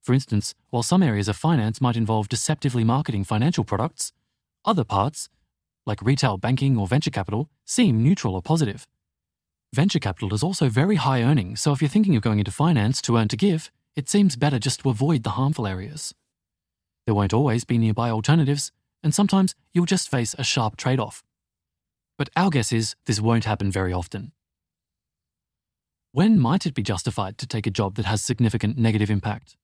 For 0.00 0.14
instance, 0.14 0.54
while 0.70 0.82
some 0.82 1.02
areas 1.02 1.28
of 1.28 1.36
finance 1.36 1.78
might 1.78 1.96
involve 1.96 2.30
deceptively 2.30 2.84
marketing 2.84 3.24
financial 3.24 3.64
products, 3.64 4.12
other 4.64 4.84
parts, 4.84 5.28
like 5.86 6.02
retail 6.02 6.38
banking 6.38 6.76
or 6.76 6.86
venture 6.86 7.10
capital, 7.10 7.48
seem 7.64 8.02
neutral 8.02 8.34
or 8.34 8.42
positive. 8.42 8.86
Venture 9.72 9.98
capital 9.98 10.32
is 10.32 10.42
also 10.42 10.68
very 10.68 10.96
high 10.96 11.22
earning, 11.22 11.56
so 11.56 11.72
if 11.72 11.82
you're 11.82 11.88
thinking 11.88 12.16
of 12.16 12.22
going 12.22 12.38
into 12.38 12.50
finance 12.50 13.02
to 13.02 13.16
earn 13.16 13.28
to 13.28 13.36
give, 13.36 13.70
it 13.96 14.08
seems 14.08 14.36
better 14.36 14.58
just 14.58 14.80
to 14.80 14.90
avoid 14.90 15.22
the 15.22 15.30
harmful 15.30 15.66
areas. 15.66 16.14
There 17.06 17.14
won't 17.14 17.34
always 17.34 17.64
be 17.64 17.78
nearby 17.78 18.10
alternatives, 18.10 18.72
and 19.02 19.14
sometimes 19.14 19.54
you'll 19.72 19.84
just 19.84 20.10
face 20.10 20.34
a 20.38 20.44
sharp 20.44 20.76
trade 20.76 21.00
off. 21.00 21.22
But 22.16 22.30
our 22.36 22.50
guess 22.50 22.72
is 22.72 22.94
this 23.06 23.20
won't 23.20 23.44
happen 23.44 23.70
very 23.70 23.92
often. 23.92 24.32
When 26.12 26.38
might 26.38 26.64
it 26.64 26.74
be 26.74 26.82
justified 26.84 27.38
to 27.38 27.46
take 27.46 27.66
a 27.66 27.72
job 27.72 27.96
that 27.96 28.06
has 28.06 28.22
significant 28.22 28.78
negative 28.78 29.10
impact? 29.10 29.56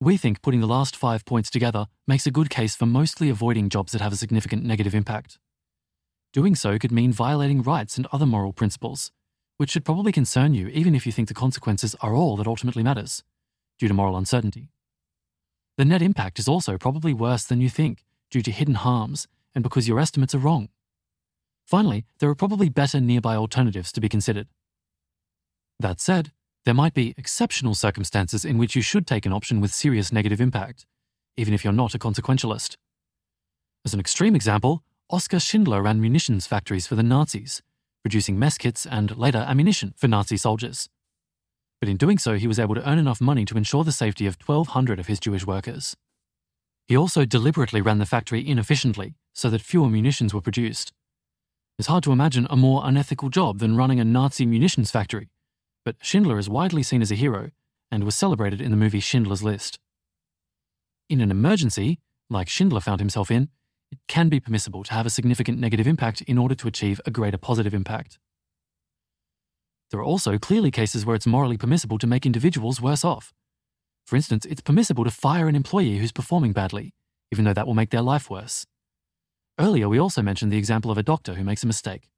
We 0.00 0.16
think 0.16 0.42
putting 0.42 0.60
the 0.60 0.68
last 0.68 0.94
five 0.94 1.24
points 1.24 1.50
together 1.50 1.86
makes 2.06 2.24
a 2.24 2.30
good 2.30 2.50
case 2.50 2.76
for 2.76 2.86
mostly 2.86 3.30
avoiding 3.30 3.68
jobs 3.68 3.90
that 3.90 4.00
have 4.00 4.12
a 4.12 4.16
significant 4.16 4.62
negative 4.64 4.94
impact. 4.94 5.40
Doing 6.32 6.54
so 6.54 6.78
could 6.78 6.92
mean 6.92 7.12
violating 7.12 7.62
rights 7.62 7.96
and 7.96 8.06
other 8.12 8.26
moral 8.26 8.52
principles, 8.52 9.10
which 9.56 9.70
should 9.70 9.84
probably 9.84 10.12
concern 10.12 10.54
you 10.54 10.68
even 10.68 10.94
if 10.94 11.04
you 11.04 11.10
think 11.10 11.26
the 11.26 11.34
consequences 11.34 11.96
are 12.00 12.14
all 12.14 12.36
that 12.36 12.46
ultimately 12.46 12.84
matters, 12.84 13.24
due 13.76 13.88
to 13.88 13.94
moral 13.94 14.16
uncertainty. 14.16 14.70
The 15.78 15.84
net 15.84 16.02
impact 16.02 16.38
is 16.38 16.46
also 16.46 16.78
probably 16.78 17.12
worse 17.12 17.42
than 17.44 17.60
you 17.60 17.68
think, 17.68 18.04
due 18.30 18.42
to 18.42 18.52
hidden 18.52 18.76
harms 18.76 19.26
and 19.52 19.64
because 19.64 19.88
your 19.88 19.98
estimates 19.98 20.34
are 20.34 20.38
wrong. 20.38 20.68
Finally, 21.66 22.04
there 22.20 22.30
are 22.30 22.36
probably 22.36 22.68
better 22.68 23.00
nearby 23.00 23.34
alternatives 23.34 23.90
to 23.92 24.00
be 24.00 24.08
considered. 24.08 24.46
That 25.80 26.00
said, 26.00 26.30
there 26.68 26.74
might 26.74 26.92
be 26.92 27.14
exceptional 27.16 27.74
circumstances 27.74 28.44
in 28.44 28.58
which 28.58 28.76
you 28.76 28.82
should 28.82 29.06
take 29.06 29.24
an 29.24 29.32
option 29.32 29.58
with 29.58 29.72
serious 29.72 30.12
negative 30.12 30.38
impact, 30.38 30.84
even 31.34 31.54
if 31.54 31.64
you're 31.64 31.72
not 31.72 31.94
a 31.94 31.98
consequentialist. 31.98 32.76
As 33.86 33.94
an 33.94 34.00
extreme 34.00 34.36
example, 34.36 34.82
Oskar 35.08 35.40
Schindler 35.40 35.80
ran 35.80 35.98
munitions 35.98 36.46
factories 36.46 36.86
for 36.86 36.94
the 36.94 37.02
Nazis, 37.02 37.62
producing 38.02 38.38
mess 38.38 38.58
kits 38.58 38.84
and 38.84 39.16
later 39.16 39.46
ammunition 39.48 39.94
for 39.96 40.08
Nazi 40.08 40.36
soldiers. 40.36 40.90
But 41.80 41.88
in 41.88 41.96
doing 41.96 42.18
so, 42.18 42.34
he 42.34 42.46
was 42.46 42.58
able 42.58 42.74
to 42.74 42.86
earn 42.86 42.98
enough 42.98 43.22
money 43.22 43.46
to 43.46 43.56
ensure 43.56 43.82
the 43.82 43.90
safety 43.90 44.26
of 44.26 44.36
1,200 44.44 45.00
of 45.00 45.06
his 45.06 45.20
Jewish 45.20 45.46
workers. 45.46 45.96
He 46.86 46.98
also 46.98 47.24
deliberately 47.24 47.80
ran 47.80 47.96
the 47.96 48.04
factory 48.04 48.46
inefficiently 48.46 49.14
so 49.32 49.48
that 49.48 49.62
fewer 49.62 49.88
munitions 49.88 50.34
were 50.34 50.42
produced. 50.42 50.92
It's 51.78 51.88
hard 51.88 52.04
to 52.04 52.12
imagine 52.12 52.46
a 52.50 52.56
more 52.56 52.82
unethical 52.84 53.30
job 53.30 53.58
than 53.58 53.74
running 53.74 54.00
a 54.00 54.04
Nazi 54.04 54.44
munitions 54.44 54.90
factory, 54.90 55.30
but 55.88 55.96
Schindler 56.02 56.38
is 56.38 56.50
widely 56.50 56.82
seen 56.82 57.00
as 57.00 57.10
a 57.10 57.14
hero 57.14 57.50
and 57.90 58.04
was 58.04 58.14
celebrated 58.14 58.60
in 58.60 58.70
the 58.70 58.76
movie 58.76 59.00
Schindler's 59.00 59.42
List. 59.42 59.78
In 61.08 61.22
an 61.22 61.30
emergency, 61.30 61.98
like 62.28 62.50
Schindler 62.50 62.80
found 62.82 63.00
himself 63.00 63.30
in, 63.30 63.48
it 63.90 63.98
can 64.06 64.28
be 64.28 64.38
permissible 64.38 64.84
to 64.84 64.92
have 64.92 65.06
a 65.06 65.16
significant 65.18 65.58
negative 65.58 65.86
impact 65.86 66.20
in 66.20 66.36
order 66.36 66.54
to 66.56 66.68
achieve 66.68 67.00
a 67.06 67.10
greater 67.10 67.38
positive 67.38 67.72
impact. 67.72 68.18
There 69.90 69.98
are 69.98 70.04
also 70.04 70.36
clearly 70.36 70.70
cases 70.70 71.06
where 71.06 71.16
it's 71.16 71.26
morally 71.26 71.56
permissible 71.56 71.96
to 72.00 72.06
make 72.06 72.26
individuals 72.26 72.82
worse 72.82 73.02
off. 73.02 73.32
For 74.06 74.16
instance, 74.16 74.44
it's 74.44 74.60
permissible 74.60 75.04
to 75.04 75.10
fire 75.10 75.48
an 75.48 75.56
employee 75.56 75.96
who's 75.96 76.12
performing 76.12 76.52
badly, 76.52 76.92
even 77.32 77.46
though 77.46 77.54
that 77.54 77.66
will 77.66 77.72
make 77.72 77.88
their 77.88 78.02
life 78.02 78.28
worse. 78.28 78.66
Earlier, 79.58 79.88
we 79.88 79.98
also 79.98 80.20
mentioned 80.20 80.52
the 80.52 80.58
example 80.58 80.90
of 80.90 80.98
a 80.98 81.02
doctor 81.02 81.36
who 81.36 81.44
makes 81.44 81.64
a 81.64 81.66
mistake. 81.66 82.10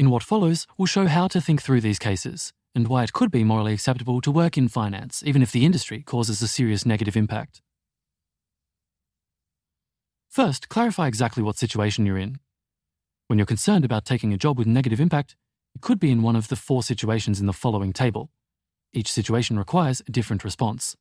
In 0.00 0.08
what 0.08 0.22
follows, 0.22 0.66
we'll 0.78 0.86
show 0.86 1.08
how 1.08 1.28
to 1.28 1.42
think 1.42 1.60
through 1.60 1.82
these 1.82 1.98
cases 1.98 2.54
and 2.74 2.88
why 2.88 3.04
it 3.04 3.12
could 3.12 3.30
be 3.30 3.44
morally 3.44 3.74
acceptable 3.74 4.22
to 4.22 4.30
work 4.30 4.56
in 4.56 4.66
finance, 4.66 5.22
even 5.26 5.42
if 5.42 5.52
the 5.52 5.66
industry 5.66 6.00
causes 6.00 6.40
a 6.40 6.48
serious 6.48 6.86
negative 6.86 7.18
impact. 7.18 7.60
First, 10.30 10.70
clarify 10.70 11.06
exactly 11.06 11.42
what 11.42 11.58
situation 11.58 12.06
you're 12.06 12.16
in. 12.16 12.38
When 13.26 13.38
you're 13.38 13.44
concerned 13.44 13.84
about 13.84 14.06
taking 14.06 14.32
a 14.32 14.38
job 14.38 14.56
with 14.56 14.66
negative 14.66 15.00
impact, 15.00 15.36
you 15.74 15.82
could 15.82 16.00
be 16.00 16.10
in 16.10 16.22
one 16.22 16.34
of 16.34 16.48
the 16.48 16.56
four 16.56 16.82
situations 16.82 17.38
in 17.38 17.44
the 17.44 17.52
following 17.52 17.92
table. 17.92 18.30
Each 18.94 19.12
situation 19.12 19.58
requires 19.58 20.00
a 20.08 20.10
different 20.10 20.44
response. 20.44 20.96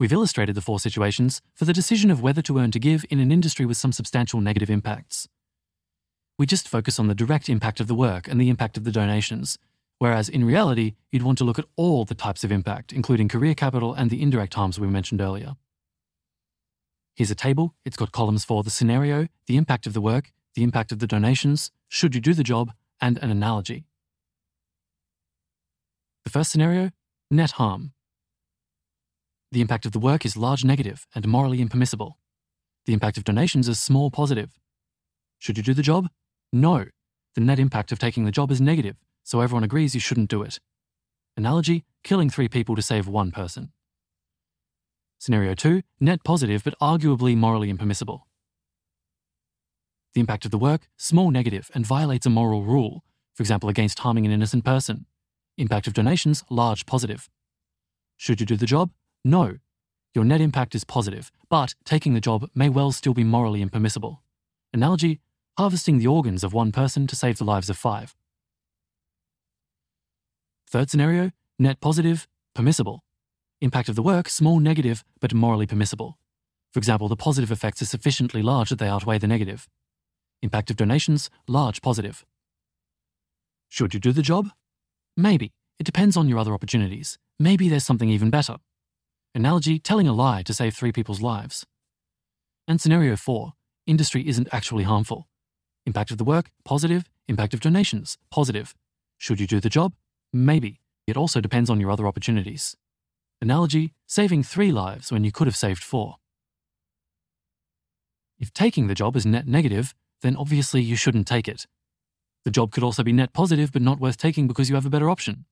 We've 0.00 0.12
illustrated 0.12 0.56
the 0.56 0.62
four 0.62 0.80
situations 0.80 1.40
for 1.54 1.64
the 1.64 1.72
decision 1.72 2.10
of 2.10 2.20
whether 2.20 2.42
to 2.42 2.58
earn 2.58 2.72
to 2.72 2.80
give 2.80 3.04
in 3.08 3.20
an 3.20 3.30
industry 3.30 3.64
with 3.64 3.76
some 3.76 3.92
substantial 3.92 4.40
negative 4.40 4.68
impacts. 4.68 5.28
We 6.36 6.46
just 6.46 6.68
focus 6.68 6.98
on 6.98 7.06
the 7.06 7.14
direct 7.14 7.48
impact 7.48 7.78
of 7.78 7.86
the 7.86 7.94
work 7.94 8.26
and 8.26 8.40
the 8.40 8.48
impact 8.48 8.76
of 8.76 8.82
the 8.82 8.90
donations, 8.90 9.56
whereas 9.98 10.28
in 10.28 10.44
reality, 10.44 10.94
you'd 11.12 11.22
want 11.22 11.38
to 11.38 11.44
look 11.44 11.60
at 11.60 11.66
all 11.76 12.04
the 12.04 12.14
types 12.14 12.42
of 12.42 12.50
impact, 12.50 12.92
including 12.92 13.28
career 13.28 13.54
capital 13.54 13.94
and 13.94 14.10
the 14.10 14.20
indirect 14.20 14.54
harms 14.54 14.80
we 14.80 14.88
mentioned 14.88 15.20
earlier. 15.20 15.54
Here's 17.14 17.30
a 17.30 17.36
table. 17.36 17.74
It's 17.84 17.96
got 17.96 18.10
columns 18.10 18.44
for 18.44 18.64
the 18.64 18.70
scenario, 18.70 19.28
the 19.46 19.56
impact 19.56 19.86
of 19.86 19.92
the 19.92 20.00
work, 20.00 20.32
the 20.54 20.64
impact 20.64 20.90
of 20.90 20.98
the 20.98 21.06
donations, 21.06 21.70
should 21.88 22.16
you 22.16 22.20
do 22.20 22.34
the 22.34 22.42
job, 22.42 22.72
and 23.00 23.18
an 23.18 23.30
analogy. 23.30 23.84
The 26.24 26.30
first 26.30 26.50
scenario 26.50 26.90
net 27.30 27.52
harm. 27.52 27.92
The 29.52 29.60
impact 29.60 29.86
of 29.86 29.92
the 29.92 30.00
work 30.00 30.24
is 30.24 30.36
large 30.36 30.64
negative 30.64 31.06
and 31.14 31.28
morally 31.28 31.60
impermissible. 31.60 32.18
The 32.86 32.92
impact 32.92 33.16
of 33.16 33.24
donations 33.24 33.68
is 33.68 33.80
small 33.80 34.10
positive. 34.10 34.58
Should 35.38 35.56
you 35.56 35.62
do 35.62 35.74
the 35.74 35.82
job? 35.82 36.08
No. 36.54 36.84
The 37.34 37.40
net 37.40 37.58
impact 37.58 37.90
of 37.90 37.98
taking 37.98 38.24
the 38.24 38.30
job 38.30 38.52
is 38.52 38.60
negative, 38.60 38.94
so 39.24 39.40
everyone 39.40 39.64
agrees 39.64 39.92
you 39.92 40.00
shouldn't 40.00 40.30
do 40.30 40.40
it. 40.42 40.60
Analogy 41.36 41.84
killing 42.04 42.30
three 42.30 42.48
people 42.48 42.76
to 42.76 42.80
save 42.80 43.08
one 43.08 43.32
person. 43.32 43.72
Scenario 45.18 45.54
2 45.54 45.82
net 45.98 46.22
positive 46.22 46.62
but 46.62 46.78
arguably 46.80 47.36
morally 47.36 47.70
impermissible. 47.70 48.28
The 50.12 50.20
impact 50.20 50.44
of 50.44 50.52
the 50.52 50.58
work 50.58 50.86
small 50.96 51.32
negative 51.32 51.72
and 51.74 51.84
violates 51.84 52.24
a 52.24 52.30
moral 52.30 52.62
rule, 52.62 53.02
for 53.34 53.42
example, 53.42 53.68
against 53.68 53.98
harming 53.98 54.24
an 54.24 54.30
innocent 54.30 54.64
person. 54.64 55.06
Impact 55.58 55.88
of 55.88 55.92
donations 55.92 56.44
large 56.50 56.86
positive. 56.86 57.28
Should 58.16 58.38
you 58.38 58.46
do 58.46 58.56
the 58.56 58.64
job? 58.64 58.92
No. 59.24 59.56
Your 60.14 60.24
net 60.24 60.40
impact 60.40 60.76
is 60.76 60.84
positive, 60.84 61.32
but 61.50 61.74
taking 61.84 62.14
the 62.14 62.20
job 62.20 62.48
may 62.54 62.68
well 62.68 62.92
still 62.92 63.12
be 63.12 63.24
morally 63.24 63.60
impermissible. 63.60 64.22
Analogy 64.72 65.20
harvesting 65.58 65.98
the 65.98 66.06
organs 66.06 66.42
of 66.42 66.52
one 66.52 66.72
person 66.72 67.06
to 67.06 67.16
save 67.16 67.38
the 67.38 67.44
lives 67.44 67.70
of 67.70 67.76
five. 67.76 68.14
Third 70.68 70.90
scenario 70.90 71.30
net 71.58 71.80
positive, 71.80 72.26
permissible. 72.54 73.04
Impact 73.60 73.88
of 73.88 73.94
the 73.94 74.02
work 74.02 74.28
small 74.28 74.58
negative, 74.58 75.04
but 75.20 75.32
morally 75.32 75.66
permissible. 75.66 76.18
For 76.72 76.78
example, 76.78 77.06
the 77.08 77.16
positive 77.16 77.52
effects 77.52 77.80
are 77.80 77.86
sufficiently 77.86 78.42
large 78.42 78.70
that 78.70 78.80
they 78.80 78.88
outweigh 78.88 79.18
the 79.18 79.28
negative. 79.28 79.68
Impact 80.42 80.70
of 80.70 80.76
donations 80.76 81.30
large 81.46 81.80
positive. 81.80 82.24
Should 83.68 83.94
you 83.94 84.00
do 84.00 84.12
the 84.12 84.22
job? 84.22 84.50
Maybe. 85.16 85.52
It 85.78 85.84
depends 85.84 86.16
on 86.16 86.28
your 86.28 86.38
other 86.38 86.54
opportunities. 86.54 87.18
Maybe 87.38 87.68
there's 87.68 87.84
something 87.84 88.08
even 88.08 88.30
better. 88.30 88.56
Analogy 89.34 89.78
telling 89.78 90.08
a 90.08 90.12
lie 90.12 90.42
to 90.42 90.54
save 90.54 90.74
three 90.74 90.92
people's 90.92 91.20
lives. 91.20 91.64
And 92.66 92.80
scenario 92.80 93.16
four 93.16 93.52
industry 93.86 94.26
isn't 94.26 94.48
actually 94.52 94.84
harmful. 94.84 95.28
Impact 95.86 96.10
of 96.10 96.18
the 96.18 96.24
work, 96.24 96.50
positive. 96.64 97.10
Impact 97.28 97.54
of 97.54 97.60
donations, 97.60 98.16
positive. 98.30 98.74
Should 99.18 99.40
you 99.40 99.46
do 99.46 99.60
the 99.60 99.68
job? 99.68 99.92
Maybe. 100.32 100.80
It 101.06 101.16
also 101.16 101.40
depends 101.40 101.68
on 101.68 101.80
your 101.80 101.90
other 101.90 102.06
opportunities. 102.06 102.76
Analogy 103.40 103.92
saving 104.06 104.42
three 104.42 104.72
lives 104.72 105.12
when 105.12 105.24
you 105.24 105.32
could 105.32 105.46
have 105.46 105.56
saved 105.56 105.82
four. 105.82 106.16
If 108.38 108.52
taking 108.52 108.86
the 108.86 108.94
job 108.94 109.16
is 109.16 109.26
net 109.26 109.46
negative, 109.46 109.94
then 110.22 110.36
obviously 110.36 110.82
you 110.82 110.96
shouldn't 110.96 111.26
take 111.26 111.48
it. 111.48 111.66
The 112.44 112.50
job 112.50 112.72
could 112.72 112.82
also 112.82 113.02
be 113.02 113.12
net 113.12 113.32
positive 113.32 113.72
but 113.72 113.82
not 113.82 114.00
worth 114.00 114.16
taking 114.16 114.48
because 114.48 114.68
you 114.68 114.74
have 114.74 114.86
a 114.86 114.90
better 114.90 115.10
option. 115.10 115.44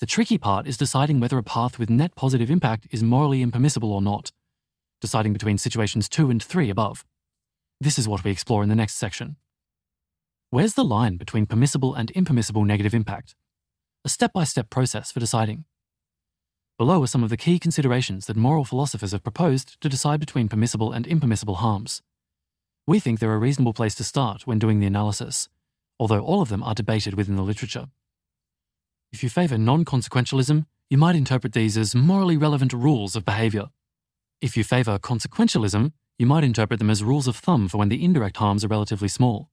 The 0.00 0.06
tricky 0.06 0.38
part 0.38 0.66
is 0.66 0.76
deciding 0.76 1.20
whether 1.20 1.38
a 1.38 1.42
path 1.42 1.78
with 1.78 1.90
net 1.90 2.14
positive 2.14 2.50
impact 2.50 2.86
is 2.90 3.02
morally 3.02 3.42
impermissible 3.42 3.92
or 3.92 4.00
not, 4.00 4.32
deciding 5.00 5.32
between 5.32 5.58
situations 5.58 6.08
2 6.08 6.30
and 6.30 6.42
3 6.42 6.70
above. 6.70 7.04
This 7.80 7.98
is 7.98 8.08
what 8.08 8.24
we 8.24 8.30
explore 8.30 8.62
in 8.62 8.68
the 8.68 8.74
next 8.74 8.96
section. 8.96 9.36
Where's 10.52 10.74
the 10.74 10.84
line 10.84 11.16
between 11.16 11.46
permissible 11.46 11.94
and 11.94 12.10
impermissible 12.10 12.64
negative 12.64 12.92
impact? 12.92 13.36
A 14.04 14.08
step 14.08 14.32
by 14.32 14.42
step 14.42 14.68
process 14.68 15.12
for 15.12 15.20
deciding. 15.20 15.64
Below 16.76 17.04
are 17.04 17.06
some 17.06 17.22
of 17.22 17.30
the 17.30 17.36
key 17.36 17.60
considerations 17.60 18.26
that 18.26 18.36
moral 18.36 18.64
philosophers 18.64 19.12
have 19.12 19.22
proposed 19.22 19.80
to 19.80 19.88
decide 19.88 20.18
between 20.18 20.48
permissible 20.48 20.90
and 20.90 21.06
impermissible 21.06 21.56
harms. 21.56 22.02
We 22.84 22.98
think 22.98 23.20
they're 23.20 23.32
a 23.32 23.38
reasonable 23.38 23.74
place 23.74 23.94
to 23.94 24.02
start 24.02 24.44
when 24.44 24.58
doing 24.58 24.80
the 24.80 24.88
analysis, 24.88 25.48
although 26.00 26.24
all 26.24 26.42
of 26.42 26.48
them 26.48 26.64
are 26.64 26.74
debated 26.74 27.14
within 27.14 27.36
the 27.36 27.44
literature. 27.44 27.86
If 29.12 29.22
you 29.22 29.30
favour 29.30 29.56
non 29.56 29.84
consequentialism, 29.84 30.66
you 30.88 30.98
might 30.98 31.14
interpret 31.14 31.52
these 31.52 31.78
as 31.78 31.94
morally 31.94 32.36
relevant 32.36 32.72
rules 32.72 33.14
of 33.14 33.24
behaviour. 33.24 33.68
If 34.40 34.56
you 34.56 34.64
favour 34.64 34.98
consequentialism, 34.98 35.92
you 36.18 36.26
might 36.26 36.42
interpret 36.42 36.80
them 36.80 36.90
as 36.90 37.04
rules 37.04 37.28
of 37.28 37.36
thumb 37.36 37.68
for 37.68 37.78
when 37.78 37.88
the 37.88 38.04
indirect 38.04 38.38
harms 38.38 38.64
are 38.64 38.68
relatively 38.68 39.06
small. 39.06 39.48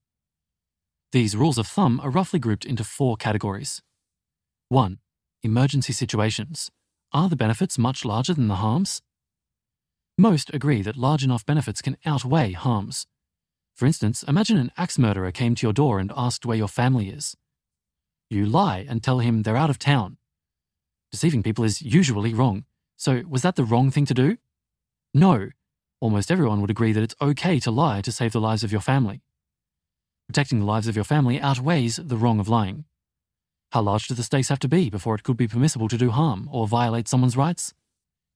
These 1.11 1.35
rules 1.35 1.57
of 1.57 1.67
thumb 1.67 1.99
are 2.01 2.09
roughly 2.09 2.39
grouped 2.39 2.65
into 2.65 2.83
four 2.83 3.17
categories. 3.17 3.81
1. 4.69 4.99
Emergency 5.43 5.93
situations. 5.93 6.69
Are 7.13 7.29
the 7.29 7.35
benefits 7.35 7.77
much 7.77 8.03
larger 8.03 8.33
than 8.33 8.47
the 8.47 8.55
harms? 8.55 9.01
Most 10.17 10.53
agree 10.53 10.81
that 10.81 10.97
large 10.97 11.23
enough 11.23 11.45
benefits 11.45 11.81
can 11.81 11.97
outweigh 12.05 12.51
harms, 12.51 13.07
for 13.77 13.85
instance, 13.85 14.23
imagine 14.23 14.57
an 14.57 14.71
axe 14.75 14.97
murderer 14.97 15.31
came 15.31 15.53
to 15.53 15.63
your 15.63 15.71
door 15.71 15.99
and 15.99 16.11
asked 16.17 16.47
where 16.47 16.57
your 16.57 16.67
family 16.67 17.09
is. 17.09 17.37
You 18.27 18.47
lie 18.47 18.83
and 18.89 19.03
tell 19.03 19.19
him 19.19 19.43
they're 19.43 19.55
out 19.55 19.69
of 19.69 19.77
town. 19.77 20.17
Deceiving 21.11 21.43
people 21.43 21.63
is 21.63 21.79
usually 21.79 22.33
wrong, 22.33 22.65
so 22.97 23.21
was 23.29 23.43
that 23.43 23.55
the 23.55 23.63
wrong 23.63 23.91
thing 23.91 24.07
to 24.07 24.15
do? 24.15 24.37
No. 25.13 25.49
Almost 25.99 26.31
everyone 26.31 26.59
would 26.61 26.71
agree 26.71 26.91
that 26.91 27.03
it's 27.03 27.15
okay 27.21 27.59
to 27.59 27.69
lie 27.69 28.01
to 28.01 28.11
save 28.11 28.31
the 28.31 28.41
lives 28.41 28.63
of 28.63 28.71
your 28.71 28.81
family. 28.81 29.21
Protecting 30.27 30.59
the 30.59 30.65
lives 30.65 30.89
of 30.89 30.95
your 30.95 31.05
family 31.05 31.39
outweighs 31.39 31.95
the 31.95 32.17
wrong 32.17 32.41
of 32.41 32.49
lying. 32.49 32.83
How 33.71 33.81
large 33.81 34.07
do 34.07 34.13
the 34.13 34.23
stakes 34.23 34.49
have 34.49 34.59
to 34.59 34.67
be 34.67 34.89
before 34.89 35.15
it 35.15 35.23
could 35.23 35.37
be 35.37 35.47
permissible 35.47 35.87
to 35.87 35.97
do 35.97 36.11
harm 36.11 36.49
or 36.51 36.67
violate 36.67 37.07
someone's 37.07 37.37
rights? 37.37 37.73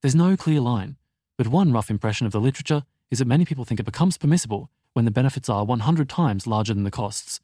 There's 0.01 0.15
no 0.15 0.37
clear 0.37 0.61
line, 0.61 0.95
but 1.37 1.47
one 1.47 1.73
rough 1.73 1.89
impression 1.89 2.25
of 2.25 2.31
the 2.31 2.39
literature 2.39 2.83
is 3.09 3.19
that 3.19 3.27
many 3.27 3.43
people 3.43 3.65
think 3.65 3.79
it 3.79 3.85
becomes 3.85 4.17
permissible 4.17 4.69
when 4.93 5.03
the 5.03 5.11
benefits 5.11 5.49
are 5.49 5.65
100 5.65 6.07
times 6.07 6.47
larger 6.47 6.73
than 6.73 6.85
the 6.85 6.91
costs. 6.91 7.41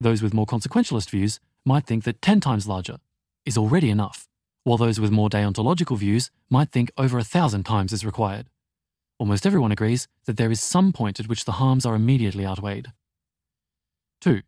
Those 0.00 0.22
with 0.22 0.32
more 0.32 0.46
consequentialist 0.46 1.10
views 1.10 1.40
might 1.64 1.84
think 1.84 2.04
that 2.04 2.22
10 2.22 2.40
times 2.40 2.68
larger 2.68 2.98
is 3.44 3.58
already 3.58 3.90
enough, 3.90 4.28
while 4.62 4.76
those 4.78 5.00
with 5.00 5.10
more 5.10 5.28
deontological 5.28 5.98
views 5.98 6.30
might 6.48 6.70
think 6.70 6.92
over 6.96 7.18
a 7.18 7.24
thousand 7.24 7.64
times 7.64 7.92
is 7.92 8.06
required. 8.06 8.46
Almost 9.18 9.44
everyone 9.44 9.72
agrees 9.72 10.06
that 10.26 10.36
there 10.36 10.52
is 10.52 10.62
some 10.62 10.92
point 10.92 11.18
at 11.18 11.28
which 11.28 11.44
the 11.44 11.52
harms 11.52 11.84
are 11.84 11.96
immediately 11.96 12.46
outweighed. 12.46 12.92
2. 14.22 14.40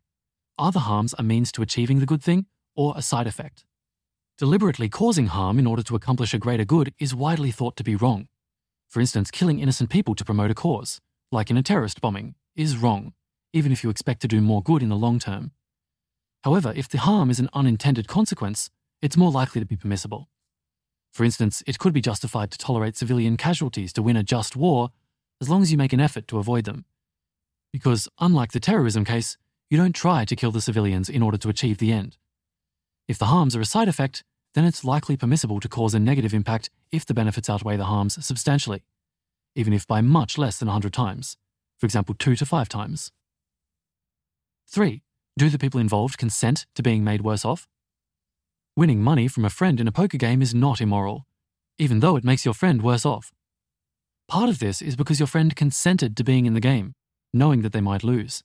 Are 0.57 0.71
the 0.71 0.79
harms 0.79 1.13
a 1.17 1.23
means 1.23 1.51
to 1.51 1.61
achieving 1.61 1.99
the 1.99 2.07
good 2.07 2.23
thing 2.23 2.47
or 2.75 2.93
a 2.97 3.01
side 3.03 3.27
effect? 3.27 3.65
Deliberately 4.37 4.89
causing 4.89 5.27
harm 5.27 5.59
in 5.59 5.67
order 5.67 5.83
to 5.83 5.95
accomplish 5.95 6.33
a 6.33 6.39
greater 6.39 6.65
good 6.65 6.93
is 6.97 7.13
widely 7.13 7.51
thought 7.51 7.75
to 7.75 7.83
be 7.83 7.95
wrong. 7.95 8.27
For 8.89 8.99
instance, 8.99 9.29
killing 9.29 9.59
innocent 9.59 9.89
people 9.89 10.15
to 10.15 10.25
promote 10.25 10.49
a 10.49 10.55
cause 10.55 10.99
like 11.31 11.49
in 11.49 11.57
a 11.57 11.63
terrorist 11.63 12.01
bombing, 12.01 12.35
is 12.55 12.77
wrong, 12.77 13.13
even 13.53 13.71
if 13.71 13.83
you 13.83 13.89
expect 13.89 14.21
to 14.21 14.27
do 14.27 14.41
more 14.41 14.63
good 14.63 14.81
in 14.81 14.89
the 14.89 14.95
long 14.95 15.19
term. 15.19 15.51
However, 16.43 16.73
if 16.75 16.87
the 16.87 16.99
harm 16.99 17.29
is 17.29 17.39
an 17.39 17.49
unintended 17.53 18.07
consequence, 18.07 18.69
it's 19.01 19.17
more 19.17 19.31
likely 19.31 19.59
to 19.59 19.67
be 19.67 19.75
permissible. 19.75 20.29
For 21.11 21.23
instance, 21.23 21.63
it 21.65 21.79
could 21.79 21.93
be 21.93 22.01
justified 22.01 22.51
to 22.51 22.57
tolerate 22.57 22.97
civilian 22.97 23.37
casualties 23.37 23.93
to 23.93 24.03
win 24.03 24.17
a 24.17 24.23
just 24.23 24.55
war 24.55 24.91
as 25.41 25.49
long 25.49 25.61
as 25.61 25.71
you 25.71 25.77
make 25.77 25.93
an 25.93 25.99
effort 25.99 26.27
to 26.29 26.37
avoid 26.37 26.65
them. 26.65 26.85
Because, 27.73 28.07
unlike 28.19 28.51
the 28.51 28.59
terrorism 28.59 29.03
case, 29.03 29.37
you 29.69 29.77
don't 29.77 29.93
try 29.93 30.25
to 30.25 30.35
kill 30.35 30.51
the 30.51 30.61
civilians 30.61 31.09
in 31.09 31.21
order 31.21 31.37
to 31.37 31.49
achieve 31.49 31.77
the 31.77 31.91
end. 31.91 32.17
If 33.07 33.17
the 33.17 33.25
harms 33.25 33.55
are 33.55 33.61
a 33.61 33.65
side 33.65 33.87
effect, 33.87 34.23
then 34.53 34.65
it's 34.65 34.83
likely 34.83 35.17
permissible 35.17 35.59
to 35.59 35.69
cause 35.69 35.93
a 35.93 35.99
negative 35.99 36.33
impact 36.33 36.69
if 36.91 37.05
the 37.05 37.13
benefits 37.13 37.49
outweigh 37.49 37.77
the 37.77 37.85
harms 37.85 38.23
substantially 38.25 38.83
even 39.55 39.73
if 39.73 39.87
by 39.87 40.01
much 40.01 40.37
less 40.37 40.57
than 40.57 40.67
100 40.67 40.93
times, 40.93 41.37
for 41.79 41.85
example, 41.85 42.13
2 42.13 42.35
to 42.35 42.45
5 42.45 42.69
times. 42.69 43.11
3. 44.67 45.01
Do 45.37 45.49
the 45.49 45.59
people 45.59 45.79
involved 45.79 46.17
consent 46.17 46.65
to 46.75 46.83
being 46.83 47.03
made 47.03 47.21
worse 47.21 47.45
off? 47.45 47.67
Winning 48.75 49.01
money 49.01 49.27
from 49.27 49.45
a 49.45 49.49
friend 49.49 49.79
in 49.79 49.87
a 49.87 49.91
poker 49.91 50.17
game 50.17 50.41
is 50.41 50.53
not 50.53 50.81
immoral, 50.81 51.25
even 51.77 52.01
though 52.01 52.17
it 52.17 52.25
makes 52.25 52.43
your 52.43 52.53
friend 52.53 52.81
worse 52.81 53.05
off. 53.05 53.31
Part 54.27 54.49
of 54.49 54.59
this 54.59 54.81
is 54.81 54.95
because 54.95 55.19
your 55.19 55.27
friend 55.27 55.55
consented 55.55 56.17
to 56.17 56.23
being 56.23 56.45
in 56.45 56.53
the 56.53 56.59
game, 56.59 56.93
knowing 57.33 57.61
that 57.61 57.73
they 57.73 57.81
might 57.81 58.03
lose. 58.03 58.43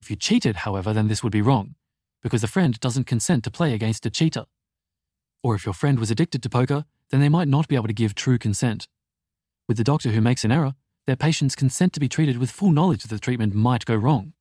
If 0.00 0.10
you 0.10 0.16
cheated, 0.16 0.56
however, 0.56 0.92
then 0.92 1.08
this 1.08 1.22
would 1.22 1.32
be 1.32 1.42
wrong, 1.42 1.74
because 2.22 2.40
the 2.40 2.46
friend 2.46 2.78
doesn't 2.80 3.04
consent 3.04 3.44
to 3.44 3.50
play 3.50 3.74
against 3.74 4.06
a 4.06 4.10
cheater. 4.10 4.44
Or 5.42 5.54
if 5.54 5.64
your 5.64 5.74
friend 5.74 5.98
was 5.98 6.10
addicted 6.10 6.42
to 6.42 6.48
poker, 6.48 6.84
then 7.10 7.20
they 7.20 7.28
might 7.28 7.48
not 7.48 7.68
be 7.68 7.76
able 7.76 7.86
to 7.88 7.92
give 7.92 8.14
true 8.14 8.38
consent. 8.38 8.88
With 9.66 9.76
the 9.76 9.84
doctor 9.84 10.10
who 10.10 10.20
makes 10.20 10.44
an 10.44 10.52
error, 10.52 10.74
their 11.06 11.16
patients 11.16 11.54
consent 11.54 11.92
to 11.94 12.00
be 12.00 12.08
treated 12.08 12.38
with 12.38 12.50
full 12.50 12.70
knowledge 12.70 13.02
that 13.02 13.08
the 13.08 13.18
treatment 13.18 13.54
might 13.54 13.84
go 13.84 13.96
wrong. 13.96 14.34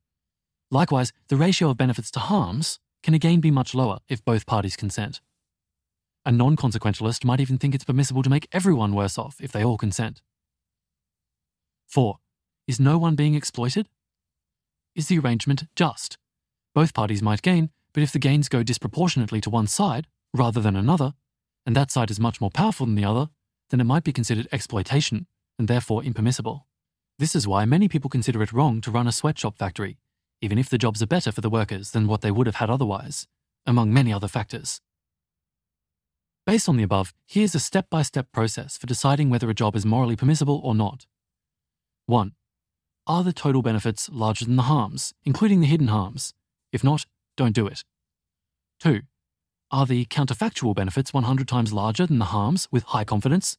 Likewise, 0.70 1.14
the 1.30 1.38
ratio 1.38 1.70
of 1.70 1.78
benefits 1.78 2.12
to 2.12 2.20
harms 2.20 2.80
can 3.04 3.14
again 3.14 3.40
be 3.40 3.52
much 3.52 3.74
lower 3.74 4.00
if 4.10 4.26
both 4.26 4.46
parties 4.46 4.76
consent. 4.76 5.22
A 6.26 6.32
non 6.32 6.58
consequentialist 6.58 7.24
might 7.24 7.40
even 7.40 7.58
think 7.58 7.74
it's 7.74 7.86
permissible 7.86 8.22
to 8.22 8.30
make 8.30 8.50
everyone 8.52 8.94
worse 8.94 9.18
off 9.18 9.38
if 9.40 9.52
they 9.54 9.64
all 9.64 9.78
consent. 9.78 10.22
4. 11.88 12.18
Is 12.68 12.82
no 12.82 12.98
one 12.98 13.16
being 13.16 13.34
exploited? 13.34 13.88
Is 14.98 15.10
the 15.10 15.20
arrangement 15.20 15.66
just? 15.76 16.18
Both 16.74 16.96
parties 16.96 17.22
might 17.22 17.44
gain, 17.44 17.70
but 17.94 18.02
if 18.02 18.12
the 18.12 18.18
gains 18.18 18.50
go 18.50 18.64
disproportionately 18.64 19.40
to 19.42 19.50
one 19.52 19.68
side 19.68 20.08
rather 20.34 20.60
than 20.60 20.76
another, 20.76 21.14
and 21.68 21.76
that 21.76 21.92
side 21.92 22.10
is 22.10 22.20
much 22.20 22.42
more 22.42 22.50
powerful 22.50 22.88
than 22.88 22.96
the 22.96 23.06
other, 23.06 23.30
then 23.70 23.80
it 23.80 23.84
might 23.84 24.04
be 24.04 24.12
considered 24.12 24.48
exploitation 24.52 25.28
and 25.60 25.68
therefore 25.68 26.04
impermissible. 26.04 26.66
This 27.20 27.36
is 27.36 27.48
why 27.48 27.64
many 27.64 27.88
people 27.88 28.10
consider 28.10 28.42
it 28.42 28.52
wrong 28.52 28.82
to 28.82 28.90
run 28.90 29.06
a 29.06 29.12
sweatshop 29.12 29.60
factory, 29.60 30.00
even 30.42 30.58
if 30.58 30.68
the 30.68 30.80
jobs 30.80 31.04
are 31.04 31.08
better 31.08 31.32
for 31.32 31.42
the 31.42 31.50
workers 31.50 31.92
than 31.92 32.08
what 32.08 32.22
they 32.22 32.32
would 32.32 32.48
have 32.48 32.56
had 32.56 32.72
otherwise, 32.72 33.28
among 33.68 33.94
many 33.94 34.12
other 34.12 34.28
factors. 34.28 34.82
Based 36.48 36.68
on 36.68 36.76
the 36.76 36.84
above, 36.84 37.14
here's 37.28 37.54
a 37.54 37.60
step 37.60 37.88
by 37.92 38.02
step 38.02 38.32
process 38.32 38.80
for 38.80 38.88
deciding 38.88 39.30
whether 39.30 39.48
a 39.48 39.54
job 39.54 39.76
is 39.76 39.86
morally 39.86 40.16
permissible 40.16 40.60
or 40.64 40.74
not. 40.74 41.06
1. 42.08 42.32
Are 43.08 43.24
the 43.24 43.32
total 43.32 43.62
benefits 43.62 44.10
larger 44.12 44.44
than 44.44 44.58
the 44.58 44.64
harms, 44.64 45.14
including 45.24 45.62
the 45.62 45.66
hidden 45.66 45.88
harms? 45.88 46.34
If 46.74 46.84
not, 46.84 47.06
don't 47.38 47.56
do 47.56 47.66
it. 47.66 47.86
2. 48.82 49.00
Are 49.72 49.86
the 49.86 50.04
counterfactual 50.06 50.76
benefits 50.76 51.14
100 51.14 51.48
times 51.48 51.72
larger 51.72 52.06
than 52.06 52.20
the 52.20 52.26
harms 52.26 52.68
with 52.70 52.84
high 52.84 53.06
confidence? 53.06 53.58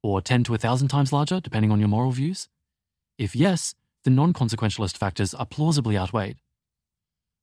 Or 0.00 0.20
10 0.20 0.44
to 0.44 0.52
1,000 0.52 0.86
times 0.86 1.12
larger, 1.12 1.40
depending 1.40 1.72
on 1.72 1.80
your 1.80 1.88
moral 1.88 2.12
views? 2.12 2.48
If 3.18 3.34
yes, 3.34 3.74
the 4.04 4.10
non 4.10 4.32
consequentialist 4.32 4.96
factors 4.96 5.34
are 5.34 5.46
plausibly 5.46 5.98
outweighed. 5.98 6.38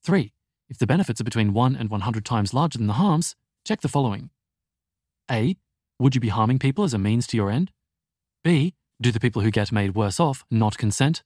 3. 0.05 0.31
If 0.69 0.77
the 0.77 0.87
benefits 0.87 1.19
are 1.19 1.25
between 1.25 1.51
1 1.51 1.75
and 1.75 1.89
100 1.89 2.23
times 2.23 2.53
larger 2.53 2.77
than 2.77 2.87
the 2.87 2.93
harms, 2.93 3.35
check 3.65 3.81
the 3.81 3.89
following 3.89 4.29
a. 5.29 5.57
Would 5.99 6.15
you 6.15 6.21
be 6.21 6.29
harming 6.29 6.59
people 6.59 6.85
as 6.85 6.93
a 6.93 6.97
means 6.97 7.27
to 7.27 7.37
your 7.37 7.51
end? 7.51 7.71
B. 8.41 8.73
Do 9.01 9.11
the 9.11 9.19
people 9.19 9.41
who 9.41 9.51
get 9.51 9.71
made 9.71 9.95
worse 9.95 10.19
off 10.19 10.45
not 10.49 10.77
consent? 10.77 11.23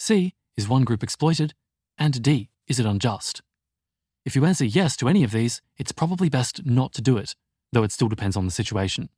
C. 0.00 0.32
Is 0.56 0.66
one 0.66 0.84
group 0.84 1.02
exploited? 1.02 1.52
And 1.98 2.22
D. 2.22 2.48
Is 2.66 2.80
it 2.80 2.86
unjust? 2.86 3.42
If 4.24 4.34
you 4.34 4.46
answer 4.46 4.64
yes 4.64 4.96
to 4.96 5.10
any 5.10 5.24
of 5.24 5.30
these, 5.30 5.60
it's 5.76 5.92
probably 5.92 6.30
best 6.30 6.64
not 6.64 6.94
to 6.94 7.02
do 7.02 7.18
it, 7.18 7.34
though 7.70 7.82
it 7.82 7.92
still 7.92 8.08
depends 8.08 8.34
on 8.34 8.46
the 8.46 8.50
situation. 8.50 9.10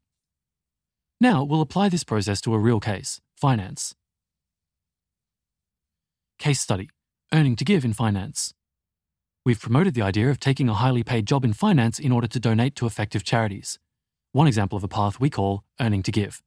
Now, 1.21 1.45
we'll 1.45 1.61
apply 1.61 1.88
this 1.88 2.03
process 2.03 2.40
to 2.40 2.55
a 2.55 2.59
real 2.59 2.81
case 2.81 3.21
finance. 3.37 3.95
Case 6.40 6.61
study 6.61 6.90
Earning 7.33 7.55
to 7.57 7.64
Give 7.64 7.85
in 7.85 7.92
Finance. 7.92 8.53
We've 9.47 9.61
promoted 9.61 9.95
the 9.95 10.03
idea 10.03 10.31
of 10.31 10.40
taking 10.40 10.68
a 10.68 10.75
highly 10.75 11.05
paid 11.05 11.27
job 11.27 11.45
in 11.45 11.53
finance 11.53 12.01
in 12.01 12.11
order 12.11 12.27
to 12.27 12.40
donate 12.40 12.75
to 12.77 12.87
effective 12.87 13.23
charities. 13.23 13.79
One 14.33 14.49
example 14.49 14.77
of 14.77 14.83
a 14.83 14.88
path 14.88 15.21
we 15.21 15.31
call 15.31 15.62
earning 15.81 16.03
to 16.03 16.11
give. 16.11 16.42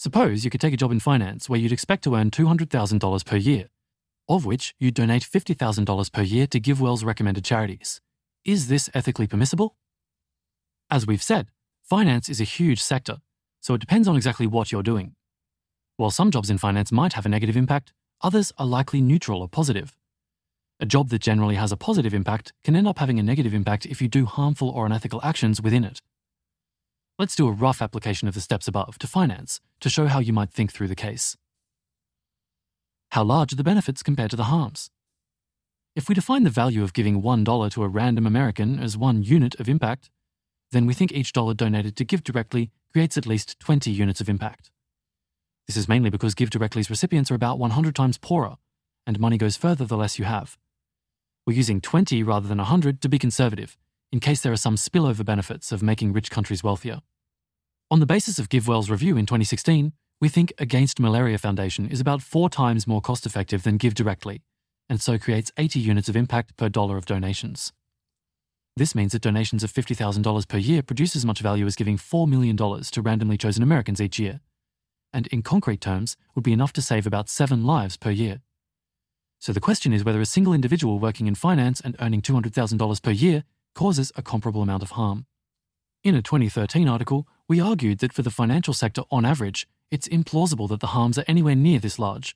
Suppose 0.00 0.44
you 0.46 0.50
could 0.50 0.62
take 0.62 0.72
a 0.72 0.78
job 0.78 0.92
in 0.92 0.98
finance 0.98 1.46
where 1.46 1.60
you'd 1.60 1.72
expect 1.72 2.04
to 2.04 2.14
earn 2.14 2.30
$200,000 2.30 3.26
per 3.26 3.36
year, 3.36 3.68
of 4.30 4.46
which 4.46 4.74
you'd 4.78 4.94
donate 4.94 5.22
$50,000 5.22 6.10
per 6.10 6.22
year 6.22 6.46
to 6.46 6.58
GiveWell's 6.58 7.04
recommended 7.04 7.44
charities. 7.44 8.00
Is 8.42 8.68
this 8.68 8.88
ethically 8.94 9.26
permissible? 9.26 9.76
As 10.90 11.06
we've 11.06 11.22
said, 11.22 11.48
finance 11.82 12.30
is 12.30 12.40
a 12.40 12.44
huge 12.44 12.80
sector, 12.80 13.18
so 13.60 13.74
it 13.74 13.82
depends 13.82 14.08
on 14.08 14.16
exactly 14.16 14.46
what 14.46 14.72
you're 14.72 14.82
doing. 14.82 15.16
While 15.98 16.10
some 16.10 16.30
jobs 16.30 16.48
in 16.48 16.56
finance 16.56 16.90
might 16.90 17.12
have 17.12 17.26
a 17.26 17.28
negative 17.28 17.58
impact, 17.58 17.92
others 18.22 18.54
are 18.56 18.64
likely 18.64 19.02
neutral 19.02 19.42
or 19.42 19.50
positive. 19.50 19.98
A 20.80 20.86
job 20.86 21.10
that 21.10 21.20
generally 21.20 21.56
has 21.56 21.72
a 21.72 21.76
positive 21.76 22.14
impact 22.14 22.54
can 22.64 22.74
end 22.74 22.88
up 22.88 23.00
having 23.00 23.18
a 23.18 23.22
negative 23.22 23.52
impact 23.52 23.84
if 23.84 24.00
you 24.00 24.08
do 24.08 24.24
harmful 24.24 24.70
or 24.70 24.86
unethical 24.86 25.20
actions 25.22 25.60
within 25.60 25.84
it. 25.84 26.00
Let's 27.20 27.36
do 27.36 27.46
a 27.48 27.52
rough 27.52 27.82
application 27.82 28.28
of 28.28 28.34
the 28.34 28.40
steps 28.40 28.66
above 28.66 28.98
to 28.98 29.06
finance 29.06 29.60
to 29.80 29.90
show 29.90 30.06
how 30.06 30.20
you 30.20 30.32
might 30.32 30.50
think 30.50 30.72
through 30.72 30.88
the 30.88 30.94
case. 30.96 31.36
How 33.10 33.22
large 33.24 33.52
are 33.52 33.56
the 33.56 33.62
benefits 33.62 34.02
compared 34.02 34.30
to 34.30 34.38
the 34.38 34.44
harms? 34.44 34.90
If 35.94 36.08
we 36.08 36.14
define 36.14 36.44
the 36.44 36.48
value 36.48 36.82
of 36.82 36.94
giving 36.94 37.20
$1 37.20 37.72
to 37.72 37.82
a 37.82 37.88
random 37.88 38.26
American 38.26 38.78
as 38.78 38.96
one 38.96 39.22
unit 39.22 39.54
of 39.60 39.68
impact, 39.68 40.08
then 40.72 40.86
we 40.86 40.94
think 40.94 41.12
each 41.12 41.34
dollar 41.34 41.52
donated 41.52 41.94
to 41.96 42.06
GiveDirectly 42.06 42.70
creates 42.90 43.18
at 43.18 43.26
least 43.26 43.60
20 43.60 43.90
units 43.90 44.22
of 44.22 44.30
impact. 44.30 44.70
This 45.66 45.76
is 45.76 45.90
mainly 45.90 46.08
because 46.08 46.34
GiveDirectly's 46.34 46.88
recipients 46.88 47.30
are 47.30 47.34
about 47.34 47.58
100 47.58 47.94
times 47.94 48.16
poorer, 48.16 48.56
and 49.06 49.20
money 49.20 49.36
goes 49.36 49.58
further 49.58 49.84
the 49.84 49.98
less 49.98 50.18
you 50.18 50.24
have. 50.24 50.56
We're 51.46 51.52
using 51.52 51.82
20 51.82 52.22
rather 52.22 52.48
than 52.48 52.56
100 52.56 53.02
to 53.02 53.10
be 53.10 53.18
conservative, 53.18 53.76
in 54.10 54.20
case 54.20 54.40
there 54.40 54.54
are 54.54 54.56
some 54.56 54.76
spillover 54.76 55.22
benefits 55.22 55.70
of 55.70 55.82
making 55.82 56.14
rich 56.14 56.30
countries 56.30 56.64
wealthier. 56.64 57.02
On 57.92 57.98
the 57.98 58.06
basis 58.06 58.38
of 58.38 58.48
GiveWell's 58.48 58.88
review 58.88 59.16
in 59.16 59.26
2016, 59.26 59.92
we 60.20 60.28
think 60.28 60.52
Against 60.58 61.00
Malaria 61.00 61.38
Foundation 61.38 61.88
is 61.88 61.98
about 61.98 62.22
four 62.22 62.48
times 62.48 62.86
more 62.86 63.00
cost 63.00 63.26
effective 63.26 63.64
than 63.64 63.80
GiveDirectly, 63.80 64.42
and 64.88 65.00
so 65.00 65.18
creates 65.18 65.50
80 65.56 65.80
units 65.80 66.08
of 66.08 66.14
impact 66.14 66.56
per 66.56 66.68
dollar 66.68 66.96
of 66.96 67.04
donations. 67.04 67.72
This 68.76 68.94
means 68.94 69.10
that 69.10 69.22
donations 69.22 69.64
of 69.64 69.72
$50,000 69.72 70.46
per 70.46 70.56
year 70.56 70.82
produce 70.82 71.16
as 71.16 71.26
much 71.26 71.40
value 71.40 71.66
as 71.66 71.74
giving 71.74 71.96
$4 71.96 72.28
million 72.28 72.56
to 72.56 73.02
randomly 73.02 73.36
chosen 73.36 73.64
Americans 73.64 74.00
each 74.00 74.20
year, 74.20 74.38
and 75.12 75.26
in 75.26 75.42
concrete 75.42 75.80
terms, 75.80 76.16
would 76.36 76.44
be 76.44 76.52
enough 76.52 76.72
to 76.74 76.82
save 76.82 77.08
about 77.08 77.28
seven 77.28 77.64
lives 77.64 77.96
per 77.96 78.10
year. 78.10 78.40
So 79.40 79.52
the 79.52 79.58
question 79.58 79.92
is 79.92 80.04
whether 80.04 80.20
a 80.20 80.26
single 80.26 80.52
individual 80.52 81.00
working 81.00 81.26
in 81.26 81.34
finance 81.34 81.80
and 81.80 81.96
earning 81.98 82.22
$200,000 82.22 83.02
per 83.02 83.10
year 83.10 83.42
causes 83.74 84.12
a 84.14 84.22
comparable 84.22 84.62
amount 84.62 84.84
of 84.84 84.92
harm. 84.92 85.26
In 86.02 86.14
a 86.14 86.22
2013 86.22 86.88
article, 86.88 87.28
we 87.46 87.60
argued 87.60 87.98
that 87.98 88.14
for 88.14 88.22
the 88.22 88.30
financial 88.30 88.72
sector 88.72 89.02
on 89.10 89.26
average, 89.26 89.68
it's 89.90 90.08
implausible 90.08 90.66
that 90.70 90.80
the 90.80 90.94
harms 90.96 91.18
are 91.18 91.26
anywhere 91.28 91.54
near 91.54 91.78
this 91.78 91.98
large. 91.98 92.34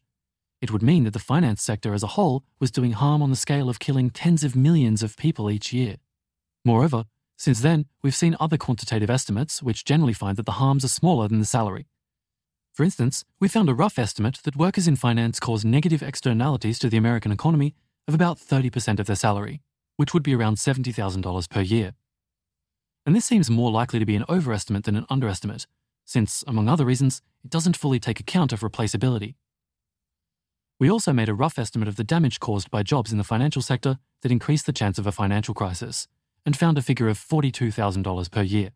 It 0.61 0.71
would 0.71 0.83
mean 0.83 1.05
that 1.05 1.15
the 1.15 1.19
finance 1.19 1.63
sector 1.63 1.95
as 1.95 2.03
a 2.03 2.09
whole 2.09 2.45
was 2.61 2.71
doing 2.71 2.93
harm 2.93 3.23
on 3.23 3.31
the 3.31 3.37
scale 3.37 3.71
of 3.71 3.79
killing 3.79 4.11
tens 4.11 4.45
of 4.45 4.55
millions 4.55 5.03
of 5.03 5.17
people 5.17 5.51
each 5.51 5.73
year. 5.73 5.97
Moreover, 6.63 7.05
since 7.39 7.61
then, 7.61 7.87
we've 8.03 8.15
seen 8.15 8.37
other 8.39 8.59
quantitative 8.59 9.09
estimates 9.09 9.63
which 9.63 9.87
generally 9.87 10.13
find 10.13 10.37
that 10.37 10.45
the 10.45 10.61
harms 10.61 10.85
are 10.85 10.89
smaller 10.89 11.27
than 11.27 11.39
the 11.39 11.47
salary. 11.47 11.87
For 12.75 12.85
instance, 12.85 13.25
we 13.41 13.49
found 13.49 13.71
a 13.71 13.75
rough 13.75 13.99
estimate 13.99 14.41
that 14.45 14.57
workers 14.57 14.87
in 14.87 14.97
finance 14.97 15.41
cause 15.41 15.65
negative 15.65 16.03
externalities 16.03 16.79
to 16.81 16.91
the 16.91 16.99
American 16.99 17.33
economy 17.33 17.75
of 18.07 18.13
about 18.13 18.39
30% 18.39 19.01
of 19.01 19.07
their 19.07 19.17
salary, 19.17 19.63
which 19.97 20.13
would 20.13 20.23
be 20.23 20.35
around 20.35 20.57
$70,000 20.57 21.49
per 21.49 21.61
year. 21.63 21.95
And 23.07 23.15
this 23.15 23.25
seems 23.25 23.51
more 23.51 23.71
likely 23.71 23.99
to 23.99 24.07
be 24.07 24.17
an 24.17 24.25
overestimate 24.29 24.85
than 24.85 24.97
an 24.97 25.07
underestimate, 25.11 25.67
since, 26.05 26.45
among 26.47 26.69
other 26.69 26.85
reasons, 26.85 27.23
it 27.45 27.51
doesn't 27.51 27.77
fully 27.77 27.99
take 27.99 28.21
account 28.21 28.53
of 28.53 28.61
replaceability. 28.61 29.35
We 30.81 30.91
also 30.91 31.13
made 31.13 31.29
a 31.29 31.35
rough 31.35 31.59
estimate 31.59 31.89
of 31.89 31.97
the 31.97 32.05
damage 32.05 32.41
caused 32.41 32.71
by 32.71 32.83
jobs 32.83 33.13
in 33.13 33.19
the 33.19 33.25
financial 33.25 33.63
sector 33.63 33.99
that 34.23 34.33
increased 34.33 34.67
the 34.67 34.73
chance 34.73 34.99
of 34.99 35.07
a 35.07 35.13
financial 35.13 35.55
crisis, 35.55 36.09
and 36.45 36.57
found 36.57 36.77
a 36.77 36.83
figure 36.83 37.09
of 37.09 37.19
$42,000 37.19 38.31
per 38.31 38.43
year. 38.43 38.71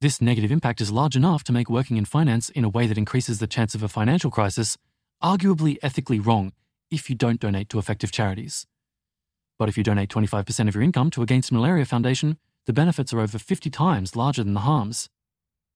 This 0.00 0.20
negative 0.20 0.50
impact 0.50 0.80
is 0.80 0.90
large 0.90 1.16
enough 1.16 1.44
to 1.44 1.52
make 1.52 1.68
working 1.68 1.96
in 1.96 2.04
finance 2.04 2.48
in 2.50 2.64
a 2.64 2.68
way 2.68 2.86
that 2.86 2.98
increases 2.98 3.38
the 3.38 3.46
chance 3.46 3.74
of 3.74 3.82
a 3.82 3.88
financial 3.88 4.30
crisis 4.30 4.78
arguably 5.22 5.76
ethically 5.82 6.18
wrong 6.18 6.52
if 6.90 7.10
you 7.10 7.16
don't 7.16 7.40
donate 7.40 7.68
to 7.68 7.78
effective 7.78 8.10
charities. 8.10 8.66
But 9.58 9.68
if 9.68 9.76
you 9.76 9.84
donate 9.84 10.08
25% 10.08 10.68
of 10.68 10.74
your 10.74 10.82
income 10.82 11.10
to 11.10 11.22
Against 11.22 11.52
Malaria 11.52 11.84
Foundation, 11.84 12.38
the 12.66 12.72
benefits 12.72 13.12
are 13.12 13.20
over 13.20 13.38
50 13.38 13.70
times 13.70 14.16
larger 14.16 14.44
than 14.44 14.54
the 14.54 14.60
harms. 14.60 15.08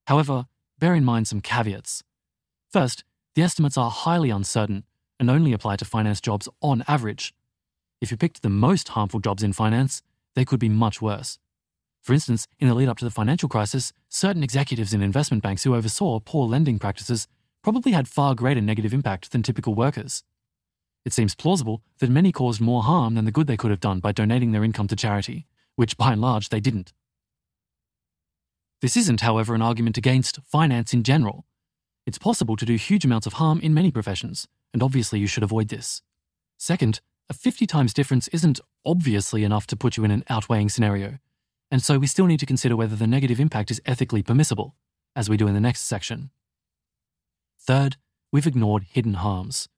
However, 0.06 0.46
bear 0.78 0.94
in 0.94 1.04
mind 1.04 1.28
some 1.28 1.40
caveats. 1.40 2.02
First, 2.70 3.04
the 3.34 3.42
estimates 3.42 3.78
are 3.78 3.90
highly 3.90 4.30
uncertain 4.30 4.84
and 5.18 5.30
only 5.30 5.52
apply 5.52 5.76
to 5.76 5.84
finance 5.84 6.20
jobs 6.20 6.48
on 6.60 6.84
average. 6.86 7.34
If 8.00 8.10
you 8.10 8.16
picked 8.16 8.42
the 8.42 8.50
most 8.50 8.88
harmful 8.88 9.20
jobs 9.20 9.42
in 9.42 9.52
finance, 9.52 10.02
they 10.34 10.44
could 10.44 10.60
be 10.60 10.68
much 10.68 11.00
worse. 11.00 11.38
For 12.02 12.12
instance, 12.12 12.46
in 12.58 12.68
the 12.68 12.74
lead 12.74 12.88
up 12.88 12.98
to 12.98 13.04
the 13.04 13.10
financial 13.10 13.48
crisis, 13.48 13.92
certain 14.08 14.42
executives 14.42 14.92
in 14.92 15.02
investment 15.02 15.42
banks 15.42 15.62
who 15.64 15.74
oversaw 15.74 16.20
poor 16.20 16.46
lending 16.46 16.78
practices 16.78 17.26
probably 17.62 17.92
had 17.92 18.06
far 18.06 18.34
greater 18.34 18.60
negative 18.60 18.92
impact 18.92 19.32
than 19.32 19.42
typical 19.42 19.74
workers. 19.74 20.22
It 21.06 21.14
seems 21.14 21.34
plausible 21.34 21.82
that 22.00 22.10
many 22.10 22.30
caused 22.30 22.60
more 22.60 22.82
harm 22.82 23.14
than 23.14 23.24
the 23.24 23.32
good 23.32 23.46
they 23.46 23.56
could 23.56 23.70
have 23.70 23.80
done 23.80 24.00
by 24.00 24.12
donating 24.12 24.52
their 24.52 24.64
income 24.64 24.88
to 24.88 24.96
charity 24.96 25.46
which 25.76 25.96
by 25.96 26.12
and 26.12 26.20
large 26.20 26.48
they 26.48 26.60
didn't. 26.60 26.92
This 28.80 28.96
isn't, 28.96 29.22
however, 29.22 29.54
an 29.54 29.62
argument 29.62 29.96
against 29.96 30.40
finance 30.42 30.92
in 30.92 31.02
general. 31.02 31.46
It's 32.06 32.18
possible 32.18 32.56
to 32.56 32.66
do 32.66 32.74
huge 32.74 33.04
amounts 33.04 33.26
of 33.26 33.34
harm 33.34 33.60
in 33.60 33.72
many 33.72 33.90
professions, 33.90 34.46
and 34.72 34.82
obviously 34.82 35.18
you 35.18 35.26
should 35.26 35.42
avoid 35.42 35.68
this. 35.68 36.02
Second, 36.58 37.00
a 37.30 37.34
50 37.34 37.66
times 37.66 37.94
difference 37.94 38.28
isn't 38.28 38.60
obviously 38.84 39.44
enough 39.44 39.66
to 39.68 39.76
put 39.76 39.96
you 39.96 40.04
in 40.04 40.10
an 40.10 40.24
outweighing 40.28 40.68
scenario, 40.68 41.18
and 41.70 41.82
so 41.82 41.98
we 41.98 42.06
still 42.06 42.26
need 42.26 42.40
to 42.40 42.46
consider 42.46 42.76
whether 42.76 42.94
the 42.94 43.06
negative 43.06 43.40
impact 43.40 43.70
is 43.70 43.80
ethically 43.86 44.22
permissible, 44.22 44.76
as 45.16 45.30
we 45.30 45.38
do 45.38 45.48
in 45.48 45.54
the 45.54 45.60
next 45.60 45.80
section. 45.80 46.30
Third, 47.58 47.96
we've 48.30 48.46
ignored 48.46 48.84
hidden 48.90 49.14
harms. 49.14 49.68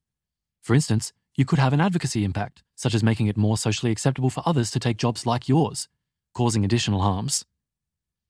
For 0.60 0.74
instance, 0.74 1.12
you 1.36 1.44
could 1.44 1.58
have 1.58 1.72
an 1.74 1.80
advocacy 1.80 2.24
impact, 2.24 2.62
such 2.74 2.94
as 2.94 3.02
making 3.02 3.26
it 3.26 3.36
more 3.36 3.58
socially 3.58 3.92
acceptable 3.92 4.30
for 4.30 4.42
others 4.46 4.70
to 4.70 4.80
take 4.80 4.96
jobs 4.96 5.26
like 5.26 5.48
yours, 5.48 5.86
causing 6.34 6.64
additional 6.64 7.02
harms. 7.02 7.44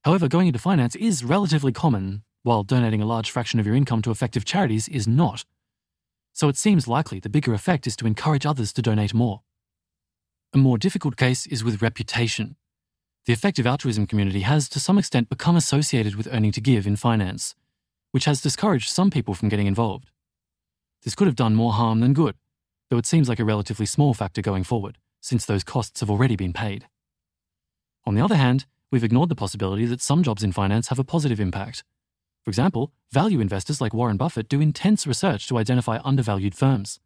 However, 0.04 0.28
going 0.28 0.48
into 0.48 0.58
finance 0.58 0.96
is 0.96 1.24
relatively 1.24 1.72
common, 1.72 2.22
while 2.42 2.64
donating 2.64 3.00
a 3.00 3.06
large 3.06 3.30
fraction 3.30 3.60
of 3.60 3.66
your 3.66 3.74
income 3.74 4.02
to 4.02 4.10
effective 4.10 4.44
charities 4.44 4.88
is 4.88 5.06
not. 5.06 5.44
So 6.32 6.48
it 6.48 6.56
seems 6.56 6.86
likely 6.86 7.20
the 7.20 7.28
bigger 7.28 7.54
effect 7.54 7.86
is 7.86 7.96
to 7.96 8.06
encourage 8.06 8.44
others 8.44 8.72
to 8.74 8.82
donate 8.82 9.14
more. 9.14 9.42
A 10.52 10.58
more 10.58 10.78
difficult 10.78 11.16
case 11.16 11.46
is 11.46 11.64
with 11.64 11.82
reputation. 11.82 12.56
The 13.26 13.32
effective 13.32 13.66
altruism 13.66 14.06
community 14.06 14.40
has, 14.40 14.68
to 14.70 14.80
some 14.80 14.98
extent, 14.98 15.28
become 15.28 15.56
associated 15.56 16.14
with 16.14 16.28
earning 16.30 16.52
to 16.52 16.60
give 16.60 16.86
in 16.86 16.96
finance, 16.96 17.54
which 18.12 18.26
has 18.26 18.40
discouraged 18.40 18.88
some 18.88 19.10
people 19.10 19.34
from 19.34 19.48
getting 19.48 19.66
involved. 19.66 20.10
This 21.02 21.14
could 21.14 21.26
have 21.26 21.36
done 21.36 21.54
more 21.54 21.72
harm 21.72 22.00
than 22.00 22.12
good, 22.12 22.36
though 22.90 22.98
it 22.98 23.06
seems 23.06 23.28
like 23.28 23.40
a 23.40 23.44
relatively 23.44 23.86
small 23.86 24.14
factor 24.14 24.42
going 24.42 24.64
forward, 24.64 24.98
since 25.20 25.44
those 25.44 25.64
costs 25.64 26.00
have 26.00 26.10
already 26.10 26.36
been 26.36 26.52
paid. 26.52 26.86
On 28.04 28.14
the 28.14 28.22
other 28.22 28.36
hand, 28.36 28.66
we've 28.90 29.04
ignored 29.04 29.28
the 29.28 29.34
possibility 29.34 29.84
that 29.86 30.00
some 30.00 30.22
jobs 30.22 30.42
in 30.42 30.52
finance 30.52 30.88
have 30.88 30.98
a 30.98 31.04
positive 31.04 31.40
impact. 31.40 31.82
For 32.44 32.50
example, 32.50 32.92
value 33.10 33.40
investors 33.40 33.80
like 33.80 33.92
Warren 33.92 34.16
Buffett 34.16 34.48
do 34.48 34.60
intense 34.60 35.06
research 35.06 35.48
to 35.48 35.58
identify 35.58 35.98
undervalued 36.04 36.54
firms. 36.54 37.00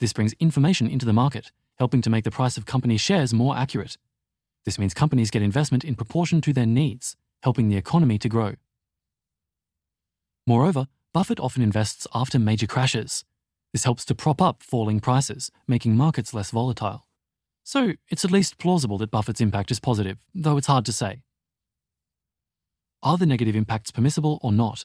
This 0.00 0.12
brings 0.12 0.34
information 0.34 0.86
into 0.86 1.06
the 1.06 1.14
market, 1.14 1.50
helping 1.78 2.02
to 2.02 2.10
make 2.10 2.24
the 2.24 2.30
price 2.30 2.58
of 2.58 2.66
company 2.66 2.98
shares 2.98 3.32
more 3.32 3.56
accurate. 3.56 3.96
This 4.66 4.78
means 4.78 4.92
companies 4.92 5.30
get 5.30 5.42
investment 5.42 5.84
in 5.84 5.94
proportion 5.94 6.42
to 6.42 6.52
their 6.52 6.66
needs, 6.66 7.16
helping 7.42 7.68
the 7.68 7.76
economy 7.76 8.18
to 8.18 8.28
grow. 8.28 8.54
Moreover, 10.46 10.88
Buffett 11.14 11.40
often 11.40 11.62
invests 11.62 12.06
after 12.14 12.38
major 12.38 12.66
crashes. 12.66 13.24
This 13.72 13.84
helps 13.84 14.04
to 14.06 14.14
prop 14.14 14.40
up 14.40 14.62
falling 14.62 15.00
prices, 15.00 15.50
making 15.66 15.96
markets 15.96 16.32
less 16.32 16.50
volatile. 16.50 17.06
So 17.64 17.94
it's 18.08 18.24
at 18.24 18.30
least 18.30 18.58
plausible 18.58 18.98
that 18.98 19.10
Buffett's 19.10 19.40
impact 19.40 19.70
is 19.70 19.80
positive, 19.80 20.18
though 20.34 20.56
it's 20.56 20.68
hard 20.68 20.84
to 20.86 20.92
say. 20.92 21.22
Are 23.02 23.18
the 23.18 23.26
negative 23.26 23.56
impacts 23.56 23.90
permissible 23.90 24.38
or 24.42 24.52
not? 24.52 24.84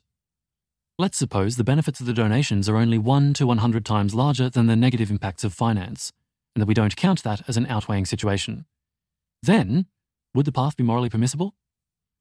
Let's 0.98 1.18
suppose 1.18 1.56
the 1.56 1.64
benefits 1.64 2.00
of 2.00 2.06
the 2.06 2.14
donations 2.14 2.68
are 2.68 2.78
only 2.78 2.98
1 2.98 3.34
to 3.36 3.48
100 3.48 3.86
times 3.86 4.14
larger 4.14 4.50
than 4.50 4.68
the 4.68 4.76
negative 4.76 5.10
impacts 5.10 5.44
of 5.44 5.54
finance, 5.54 6.12
and 6.56 6.62
that 6.62 6.68
we 6.68 6.74
don't 6.74 6.96
count 6.96 7.24
that 7.24 7.42
as 7.48 7.58
an 7.58 7.66
outweighing 7.68 8.06
situation. 8.06 8.66
Then, 9.42 9.88
would 10.36 10.46
the 10.46 10.52
path 10.52 10.78
be 10.78 10.84
morally 10.84 11.10
permissible? 11.10 11.56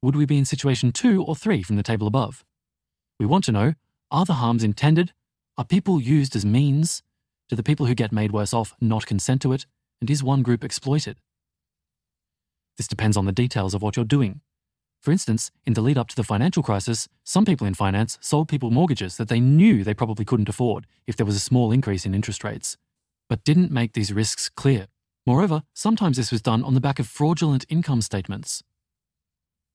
Would 0.01 0.15
we 0.15 0.25
be 0.25 0.37
in 0.37 0.45
situation 0.45 0.91
2 0.91 1.23
or 1.23 1.35
3 1.35 1.61
from 1.61 1.75
the 1.75 1.83
table 1.83 2.07
above? 2.07 2.43
We 3.19 3.25
want 3.25 3.43
to 3.45 3.51
know 3.51 3.73
are 4.09 4.25
the 4.25 4.33
harms 4.33 4.63
intended? 4.63 5.13
Are 5.57 5.65
people 5.65 6.01
used 6.01 6.35
as 6.35 6.45
means? 6.45 7.03
Do 7.49 7.55
the 7.55 7.63
people 7.63 7.85
who 7.85 7.93
get 7.93 8.13
made 8.13 8.31
worse 8.31 8.53
off 8.53 8.73
not 8.79 9.05
consent 9.05 9.41
to 9.41 9.51
it? 9.51 9.65
And 9.99 10.09
is 10.09 10.23
one 10.23 10.43
group 10.43 10.63
exploited? 10.63 11.17
This 12.77 12.87
depends 12.87 13.17
on 13.17 13.25
the 13.25 13.33
details 13.33 13.73
of 13.73 13.81
what 13.81 13.95
you're 13.95 14.05
doing. 14.05 14.41
For 15.01 15.11
instance, 15.11 15.51
in 15.65 15.73
the 15.73 15.81
lead 15.81 15.97
up 15.97 16.07
to 16.09 16.15
the 16.15 16.23
financial 16.23 16.63
crisis, 16.63 17.09
some 17.23 17.43
people 17.43 17.67
in 17.67 17.73
finance 17.73 18.17
sold 18.21 18.47
people 18.47 18.71
mortgages 18.71 19.17
that 19.17 19.27
they 19.27 19.39
knew 19.39 19.83
they 19.83 19.93
probably 19.93 20.23
couldn't 20.23 20.49
afford 20.49 20.87
if 21.05 21.17
there 21.17 21.25
was 21.25 21.35
a 21.35 21.39
small 21.39 21.71
increase 21.71 22.05
in 22.05 22.15
interest 22.15 22.43
rates, 22.43 22.77
but 23.27 23.43
didn't 23.43 23.71
make 23.71 23.93
these 23.93 24.13
risks 24.13 24.47
clear. 24.47 24.87
Moreover, 25.25 25.63
sometimes 25.73 26.17
this 26.17 26.31
was 26.31 26.41
done 26.41 26.63
on 26.63 26.75
the 26.75 26.81
back 26.81 26.97
of 26.97 27.07
fraudulent 27.07 27.65
income 27.67 28.01
statements. 28.01 28.63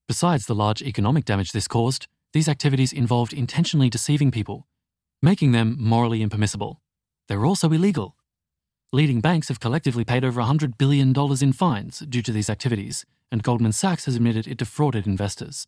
Besides 0.08 0.46
the 0.46 0.54
large 0.54 0.80
economic 0.80 1.24
damage 1.24 1.52
this 1.52 1.68
caused, 1.68 2.06
these 2.32 2.48
activities 2.48 2.92
involved 2.92 3.32
intentionally 3.32 3.90
deceiving 3.90 4.30
people, 4.30 4.66
making 5.22 5.52
them 5.52 5.76
morally 5.78 6.22
impermissible. 6.22 6.80
They're 7.28 7.44
also 7.44 7.70
illegal. 7.70 8.16
Leading 8.92 9.20
banks 9.20 9.48
have 9.48 9.60
collectively 9.60 10.04
paid 10.04 10.24
over 10.24 10.40
$100 10.40 10.78
billion 10.78 11.14
in 11.40 11.52
fines 11.52 11.98
due 12.00 12.22
to 12.22 12.32
these 12.32 12.48
activities, 12.48 13.04
and 13.32 13.42
Goldman 13.42 13.72
Sachs 13.72 14.04
has 14.04 14.16
admitted 14.16 14.46
it 14.46 14.58
defrauded 14.58 15.06
investors. 15.06 15.66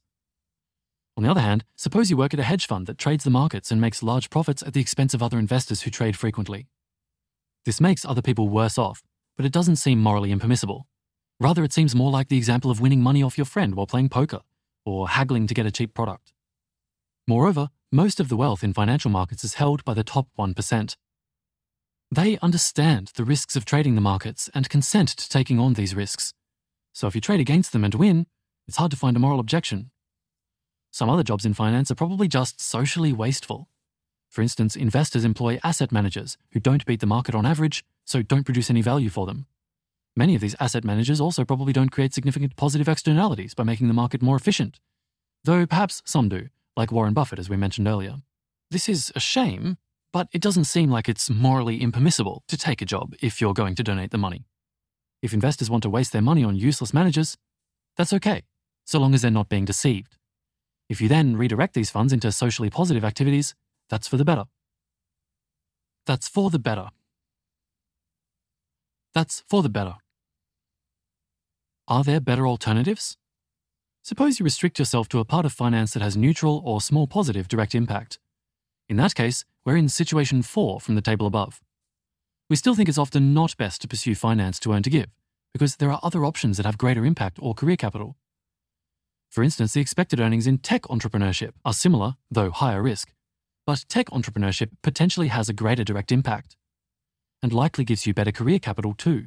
On 1.16 1.24
the 1.24 1.30
other 1.30 1.40
hand, 1.40 1.64
suppose 1.74 2.10
you 2.10 2.16
work 2.16 2.32
at 2.32 2.38
a 2.38 2.44
hedge 2.44 2.68
fund 2.68 2.86
that 2.86 2.96
trades 2.96 3.24
the 3.24 3.30
markets 3.30 3.72
and 3.72 3.80
makes 3.80 4.04
large 4.04 4.30
profits 4.30 4.62
at 4.62 4.72
the 4.72 4.80
expense 4.80 5.14
of 5.14 5.22
other 5.22 5.38
investors 5.38 5.82
who 5.82 5.90
trade 5.90 6.16
frequently. 6.16 6.68
This 7.64 7.80
makes 7.80 8.04
other 8.04 8.22
people 8.22 8.48
worse 8.48 8.78
off, 8.78 9.02
but 9.36 9.44
it 9.44 9.52
doesn't 9.52 9.76
seem 9.76 10.00
morally 10.00 10.30
impermissible. 10.30 10.86
Rather, 11.40 11.64
it 11.64 11.72
seems 11.72 11.94
more 11.94 12.10
like 12.10 12.28
the 12.28 12.36
example 12.36 12.70
of 12.70 12.80
winning 12.80 13.00
money 13.00 13.22
off 13.22 13.36
your 13.36 13.44
friend 13.44 13.74
while 13.74 13.86
playing 13.86 14.10
poker, 14.10 14.42
or 14.84 15.08
haggling 15.08 15.48
to 15.48 15.54
get 15.54 15.66
a 15.66 15.72
cheap 15.72 15.92
product. 15.92 16.32
Moreover, 17.26 17.68
most 17.90 18.20
of 18.20 18.28
the 18.28 18.36
wealth 18.36 18.62
in 18.62 18.74
financial 18.74 19.10
markets 19.10 19.44
is 19.44 19.54
held 19.54 19.82
by 19.82 19.94
the 19.94 20.04
top 20.04 20.28
1%. 20.38 20.96
They 22.10 22.38
understand 22.42 23.12
the 23.14 23.24
risks 23.24 23.56
of 23.56 23.64
trading 23.64 23.94
the 23.94 24.02
markets 24.02 24.50
and 24.54 24.68
consent 24.68 25.08
to 25.08 25.28
taking 25.28 25.58
on 25.58 25.72
these 25.72 25.94
risks. 25.94 26.34
So 26.92 27.06
if 27.06 27.14
you 27.14 27.22
trade 27.22 27.40
against 27.40 27.72
them 27.72 27.84
and 27.84 27.94
win, 27.94 28.26
it's 28.66 28.76
hard 28.76 28.90
to 28.90 28.96
find 28.96 29.16
a 29.16 29.20
moral 29.20 29.40
objection. 29.40 29.90
Some 30.90 31.08
other 31.08 31.22
jobs 31.22 31.46
in 31.46 31.54
finance 31.54 31.90
are 31.90 31.94
probably 31.94 32.28
just 32.28 32.60
socially 32.60 33.12
wasteful. 33.12 33.68
For 34.28 34.42
instance, 34.42 34.76
investors 34.76 35.24
employ 35.24 35.58
asset 35.64 35.90
managers 35.90 36.36
who 36.52 36.60
don't 36.60 36.84
beat 36.84 37.00
the 37.00 37.06
market 37.06 37.34
on 37.34 37.46
average, 37.46 37.84
so 38.04 38.20
don't 38.20 38.44
produce 38.44 38.68
any 38.68 38.82
value 38.82 39.08
for 39.08 39.24
them. 39.24 39.46
Many 40.14 40.34
of 40.34 40.42
these 40.42 40.56
asset 40.60 40.84
managers 40.84 41.22
also 41.22 41.44
probably 41.44 41.72
don't 41.72 41.92
create 41.92 42.12
significant 42.12 42.56
positive 42.56 42.88
externalities 42.88 43.54
by 43.54 43.64
making 43.64 43.88
the 43.88 43.94
market 43.94 44.20
more 44.20 44.36
efficient, 44.36 44.78
though 45.44 45.64
perhaps 45.64 46.02
some 46.04 46.28
do, 46.28 46.48
like 46.78 46.92
Warren 46.92 47.12
Buffett, 47.12 47.40
as 47.40 47.50
we 47.50 47.56
mentioned 47.56 47.88
earlier. 47.88 48.14
This 48.70 48.88
is 48.88 49.12
a 49.16 49.20
shame, 49.20 49.78
but 50.12 50.28
it 50.32 50.40
doesn't 50.40 50.64
seem 50.64 50.90
like 50.90 51.08
it's 51.08 51.28
morally 51.28 51.82
impermissible 51.82 52.44
to 52.46 52.56
take 52.56 52.80
a 52.80 52.86
job 52.86 53.14
if 53.20 53.40
you're 53.40 53.52
going 53.52 53.74
to 53.74 53.82
donate 53.82 54.12
the 54.12 54.16
money. 54.16 54.46
If 55.20 55.34
investors 55.34 55.68
want 55.68 55.82
to 55.82 55.90
waste 55.90 56.12
their 56.12 56.22
money 56.22 56.44
on 56.44 56.54
useless 56.54 56.94
managers, 56.94 57.36
that's 57.96 58.12
okay, 58.12 58.44
so 58.84 59.00
long 59.00 59.12
as 59.12 59.22
they're 59.22 59.30
not 59.32 59.48
being 59.48 59.64
deceived. 59.64 60.16
If 60.88 61.00
you 61.00 61.08
then 61.08 61.36
redirect 61.36 61.74
these 61.74 61.90
funds 61.90 62.12
into 62.12 62.30
socially 62.30 62.70
positive 62.70 63.04
activities, 63.04 63.56
that's 63.90 64.06
for 64.06 64.16
the 64.16 64.24
better. 64.24 64.44
That's 66.06 66.28
for 66.28 66.48
the 66.48 66.60
better. 66.60 66.90
That's 69.14 69.42
for 69.50 69.64
the 69.64 69.68
better. 69.68 69.96
Are 71.88 72.04
there 72.04 72.20
better 72.20 72.46
alternatives? 72.46 73.16
Suppose 74.08 74.40
you 74.40 74.44
restrict 74.44 74.78
yourself 74.78 75.06
to 75.10 75.18
a 75.18 75.24
part 75.26 75.44
of 75.44 75.52
finance 75.52 75.92
that 75.92 76.02
has 76.02 76.16
neutral 76.16 76.62
or 76.64 76.80
small 76.80 77.06
positive 77.06 77.46
direct 77.46 77.74
impact. 77.74 78.18
In 78.88 78.96
that 78.96 79.14
case, 79.14 79.44
we're 79.66 79.76
in 79.76 79.90
situation 79.90 80.40
4 80.40 80.80
from 80.80 80.94
the 80.94 81.02
table 81.02 81.26
above. 81.26 81.60
We 82.48 82.56
still 82.56 82.74
think 82.74 82.88
it's 82.88 82.96
often 82.96 83.34
not 83.34 83.54
best 83.58 83.82
to 83.82 83.86
pursue 83.86 84.14
finance 84.14 84.58
to 84.60 84.72
earn 84.72 84.82
to 84.84 84.88
give, 84.88 85.08
because 85.52 85.76
there 85.76 85.92
are 85.92 86.00
other 86.02 86.24
options 86.24 86.56
that 86.56 86.64
have 86.64 86.78
greater 86.78 87.04
impact 87.04 87.36
or 87.42 87.52
career 87.52 87.76
capital. 87.76 88.16
For 89.28 89.44
instance, 89.44 89.74
the 89.74 89.82
expected 89.82 90.20
earnings 90.20 90.46
in 90.46 90.56
tech 90.56 90.84
entrepreneurship 90.84 91.52
are 91.66 91.74
similar, 91.74 92.14
though 92.30 92.50
higher 92.50 92.80
risk, 92.80 93.12
but 93.66 93.84
tech 93.90 94.06
entrepreneurship 94.06 94.70
potentially 94.82 95.28
has 95.28 95.50
a 95.50 95.52
greater 95.52 95.84
direct 95.84 96.12
impact, 96.12 96.56
and 97.42 97.52
likely 97.52 97.84
gives 97.84 98.06
you 98.06 98.14
better 98.14 98.32
career 98.32 98.58
capital 98.58 98.94
too. 98.94 99.26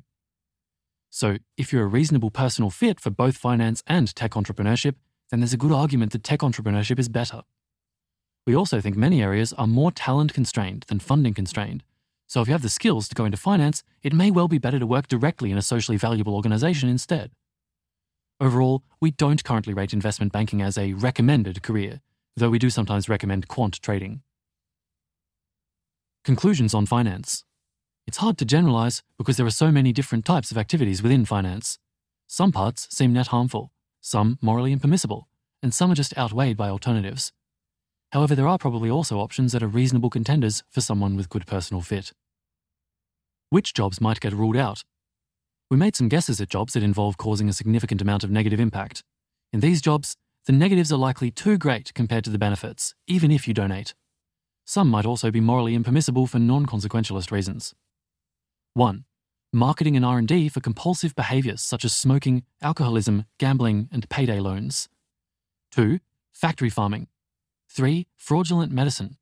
So, 1.13 1.39
if 1.57 1.73
you're 1.73 1.83
a 1.83 1.87
reasonable 1.87 2.31
personal 2.31 2.69
fit 2.69 3.01
for 3.01 3.09
both 3.09 3.35
finance 3.35 3.83
and 3.85 4.15
tech 4.15 4.31
entrepreneurship, 4.31 4.95
then 5.29 5.41
there's 5.41 5.51
a 5.51 5.57
good 5.57 5.73
argument 5.73 6.13
that 6.13 6.23
tech 6.23 6.39
entrepreneurship 6.39 6.97
is 6.97 7.09
better. 7.09 7.41
We 8.47 8.55
also 8.55 8.79
think 8.79 8.95
many 8.95 9.21
areas 9.21 9.51
are 9.53 9.67
more 9.67 9.91
talent 9.91 10.33
constrained 10.33 10.85
than 10.87 10.99
funding 10.99 11.33
constrained. 11.33 11.83
So, 12.27 12.39
if 12.39 12.47
you 12.47 12.53
have 12.53 12.61
the 12.61 12.69
skills 12.69 13.09
to 13.09 13.15
go 13.15 13.25
into 13.25 13.37
finance, 13.37 13.83
it 14.01 14.13
may 14.13 14.31
well 14.31 14.47
be 14.47 14.57
better 14.57 14.79
to 14.79 14.87
work 14.87 15.09
directly 15.09 15.51
in 15.51 15.57
a 15.57 15.61
socially 15.61 15.97
valuable 15.97 16.33
organization 16.33 16.87
instead. 16.87 17.31
Overall, 18.39 18.81
we 19.01 19.11
don't 19.11 19.43
currently 19.43 19.73
rate 19.73 19.91
investment 19.91 20.31
banking 20.31 20.61
as 20.61 20.77
a 20.77 20.93
recommended 20.93 21.61
career, 21.61 21.99
though 22.37 22.49
we 22.49 22.57
do 22.57 22.69
sometimes 22.69 23.09
recommend 23.09 23.49
quant 23.49 23.81
trading. 23.81 24.21
Conclusions 26.23 26.73
on 26.73 26.85
finance. 26.85 27.43
It's 28.07 28.17
hard 28.17 28.37
to 28.39 28.45
generalize 28.45 29.03
because 29.17 29.37
there 29.37 29.45
are 29.45 29.51
so 29.51 29.71
many 29.71 29.93
different 29.93 30.25
types 30.25 30.51
of 30.51 30.57
activities 30.57 31.01
within 31.01 31.23
finance. 31.23 31.79
Some 32.27 32.51
parts 32.51 32.87
seem 32.95 33.13
net 33.13 33.27
harmful, 33.27 33.71
some 34.01 34.37
morally 34.41 34.73
impermissible, 34.73 35.27
and 35.63 35.73
some 35.73 35.91
are 35.91 35.95
just 35.95 36.17
outweighed 36.17 36.57
by 36.57 36.69
alternatives. 36.69 37.31
However, 38.11 38.35
there 38.35 38.47
are 38.47 38.57
probably 38.57 38.89
also 38.89 39.19
options 39.19 39.53
that 39.53 39.63
are 39.63 39.67
reasonable 39.67 40.09
contenders 40.09 40.63
for 40.69 40.81
someone 40.81 41.15
with 41.15 41.29
good 41.29 41.45
personal 41.47 41.81
fit. 41.81 42.11
Which 43.49 43.73
jobs 43.73 44.01
might 44.01 44.19
get 44.19 44.33
ruled 44.33 44.57
out? 44.57 44.83
We 45.69 45.77
made 45.77 45.95
some 45.95 46.09
guesses 46.09 46.41
at 46.41 46.49
jobs 46.49 46.73
that 46.73 46.83
involve 46.83 47.17
causing 47.17 47.47
a 47.47 47.53
significant 47.53 48.01
amount 48.01 48.25
of 48.25 48.31
negative 48.31 48.59
impact. 48.59 49.03
In 49.53 49.61
these 49.61 49.81
jobs, 49.81 50.17
the 50.45 50.51
negatives 50.51 50.91
are 50.91 50.97
likely 50.97 51.31
too 51.31 51.57
great 51.57 51.93
compared 51.93 52.23
to 52.25 52.29
the 52.29 52.37
benefits, 52.37 52.93
even 53.07 53.31
if 53.31 53.47
you 53.47 53.53
donate. 53.53 53.93
Some 54.65 54.89
might 54.89 55.05
also 55.05 55.31
be 55.31 55.39
morally 55.39 55.75
impermissible 55.75 56.27
for 56.27 56.39
non-consequentialist 56.39 57.31
reasons. 57.31 57.73
1. 58.73 59.03
Marketing 59.51 59.97
and 59.97 60.05
R&D 60.05 60.47
for 60.47 60.61
compulsive 60.61 61.13
behaviors 61.13 61.61
such 61.61 61.83
as 61.83 61.91
smoking, 61.91 62.43
alcoholism, 62.61 63.25
gambling, 63.37 63.89
and 63.91 64.07
payday 64.07 64.39
loans. 64.39 64.87
2. 65.71 65.99
Factory 66.31 66.69
farming. 66.69 67.07
3. 67.69 68.07
Fraudulent 68.15 68.71
medicine. 68.71 69.17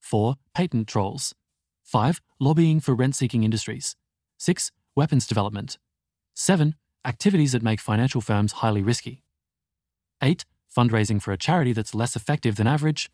4. 0.00 0.36
Patent 0.54 0.86
trolls. 0.86 1.34
5. 1.82 2.20
Lobbying 2.38 2.80
for 2.80 2.94
rent-seeking 2.94 3.42
industries. 3.42 3.96
6. 4.36 4.70
Weapons 4.94 5.26
development. 5.26 5.78
7. 6.34 6.74
Activities 7.06 7.52
that 7.52 7.62
make 7.62 7.80
financial 7.80 8.20
firms 8.20 8.52
highly 8.52 8.82
risky. 8.82 9.22
8. 10.22 10.44
Fundraising 10.76 11.22
for 11.22 11.32
a 11.32 11.38
charity 11.38 11.72
that's 11.72 11.94
less 11.94 12.16
effective 12.16 12.56
than 12.56 12.66
average. 12.66 13.10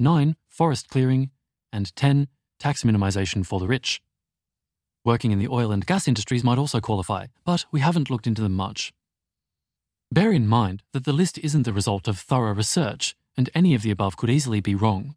9. 0.00 0.34
Forest 0.48 0.88
clearing. 0.88 1.30
And 1.72 1.94
10. 1.94 2.26
Tax 2.58 2.82
minimization 2.82 3.46
for 3.46 3.60
the 3.60 3.68
rich. 3.68 4.02
Working 5.08 5.30
in 5.30 5.38
the 5.38 5.48
oil 5.48 5.72
and 5.72 5.86
gas 5.86 6.06
industries 6.06 6.44
might 6.44 6.58
also 6.58 6.80
qualify, 6.80 7.28
but 7.42 7.64
we 7.72 7.80
haven't 7.80 8.10
looked 8.10 8.26
into 8.26 8.42
them 8.42 8.52
much. 8.52 8.92
Bear 10.12 10.32
in 10.32 10.46
mind 10.46 10.82
that 10.92 11.06
the 11.06 11.14
list 11.14 11.38
isn't 11.38 11.62
the 11.62 11.72
result 11.72 12.06
of 12.08 12.18
thorough 12.18 12.52
research, 12.52 13.16
and 13.34 13.48
any 13.54 13.74
of 13.74 13.80
the 13.80 13.90
above 13.90 14.18
could 14.18 14.28
easily 14.28 14.60
be 14.60 14.74
wrong. 14.74 15.16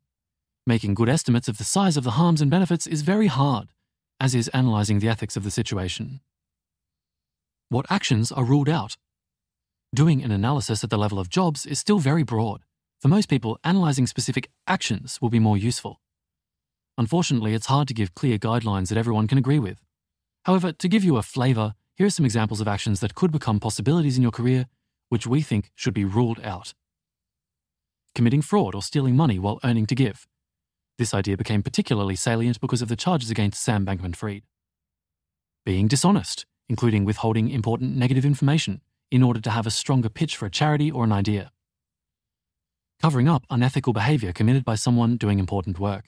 Making 0.66 0.94
good 0.94 1.10
estimates 1.10 1.50
of 1.50 1.58
the 1.58 1.66
size 1.66 1.98
of 1.98 2.06
the 2.06 2.12
harms 2.12 2.40
and 2.40 2.50
benefits 2.50 2.88
is 2.88 3.02
very 3.02 3.28
hard, 3.28 3.74
as 4.18 4.34
is 4.34 4.50
analysing 4.54 5.00
the 5.00 5.10
ethics 5.10 5.36
of 5.36 5.44
the 5.44 5.52
situation. 5.52 6.22
What 7.68 7.86
actions 7.90 8.32
are 8.32 8.46
ruled 8.46 8.70
out? 8.70 8.96
Doing 9.94 10.24
an 10.24 10.32
analysis 10.32 10.86
at 10.86 10.90
the 10.90 10.98
level 10.98 11.20
of 11.20 11.30
jobs 11.30 11.66
is 11.66 11.80
still 11.80 12.00
very 12.00 12.24
broad. 12.24 12.62
For 13.02 13.10
most 13.10 13.28
people, 13.28 13.60
analysing 13.66 14.08
specific 14.08 14.50
actions 14.68 15.20
will 15.22 15.30
be 15.30 15.40
more 15.40 15.58
useful. 15.58 16.00
Unfortunately, 17.02 17.56
it's 17.56 17.66
hard 17.66 17.88
to 17.88 17.96
give 17.96 18.14
clear 18.14 18.38
guidelines 18.38 18.90
that 18.90 18.98
everyone 19.00 19.28
can 19.28 19.40
agree 19.40 19.58
with. 19.58 19.80
However, 20.46 20.72
to 20.72 20.88
give 20.88 21.04
you 21.04 21.18
a 21.18 21.24
flavour, 21.24 21.74
here 21.96 22.06
are 22.06 22.12
some 22.12 22.28
examples 22.28 22.62
of 22.62 22.68
actions 22.68 23.00
that 23.00 23.16
could 23.16 23.32
become 23.32 23.60
possibilities 23.60 24.18
in 24.18 24.22
your 24.22 24.32
career 24.32 24.68
which 25.10 25.26
we 25.26 25.42
think 25.42 25.72
should 25.74 25.96
be 25.96 26.06
ruled 26.06 26.40
out. 26.44 26.76
Committing 28.14 28.44
fraud 28.44 28.76
or 28.76 28.84
stealing 28.84 29.16
money 29.16 29.40
while 29.40 29.60
earning 29.64 29.88
to 29.88 29.96
give. 29.96 30.28
This 31.00 31.12
idea 31.12 31.36
became 31.36 31.64
particularly 31.64 32.16
salient 32.16 32.62
because 32.62 32.84
of 32.84 32.88
the 32.88 32.96
charges 32.96 33.32
against 33.32 33.64
Sam 33.64 33.84
Bankman 33.84 34.16
Fried. 34.16 34.44
Being 35.66 35.88
dishonest, 35.88 36.46
including 36.70 37.04
withholding 37.04 37.50
important 37.50 37.98
negative 37.98 38.26
information 38.26 38.80
in 39.10 39.24
order 39.24 39.42
to 39.42 39.50
have 39.50 39.66
a 39.66 39.72
stronger 39.72 40.10
pitch 40.10 40.38
for 40.38 40.46
a 40.46 40.52
charity 40.52 40.92
or 40.92 41.04
an 41.04 41.12
idea. 41.12 41.52
Covering 43.02 43.28
up 43.28 43.44
unethical 43.50 43.92
behaviour 43.92 44.32
committed 44.32 44.64
by 44.64 44.76
someone 44.76 45.18
doing 45.18 45.40
important 45.40 45.80
work. 45.80 46.06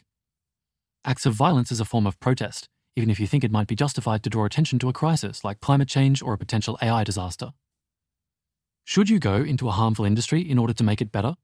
Acts 1.06 1.26
of 1.26 1.34
violence 1.34 1.70
as 1.70 1.82
a 1.82 1.86
form 1.86 2.08
of 2.08 2.18
protest, 2.22 2.70
even 2.96 3.10
if 3.10 3.20
you 3.20 3.28
think 3.28 3.44
it 3.44 3.52
might 3.52 3.68
be 3.68 3.76
justified 3.76 4.24
to 4.24 4.30
draw 4.30 4.46
attention 4.46 4.80
to 4.80 4.88
a 4.88 4.94
crisis 4.94 5.44
like 5.44 5.60
climate 5.60 5.90
change 5.90 6.22
or 6.22 6.32
a 6.32 6.38
potential 6.38 6.78
AI 6.82 7.04
disaster. 7.04 7.52
Should 8.86 9.10
you 9.10 9.20
go 9.20 9.36
into 9.36 9.68
a 9.68 9.72
harmful 9.72 10.06
industry 10.06 10.42
in 10.42 10.58
order 10.58 10.74
to 10.74 10.84
make 10.84 11.02
it 11.02 11.12
better? 11.12 11.36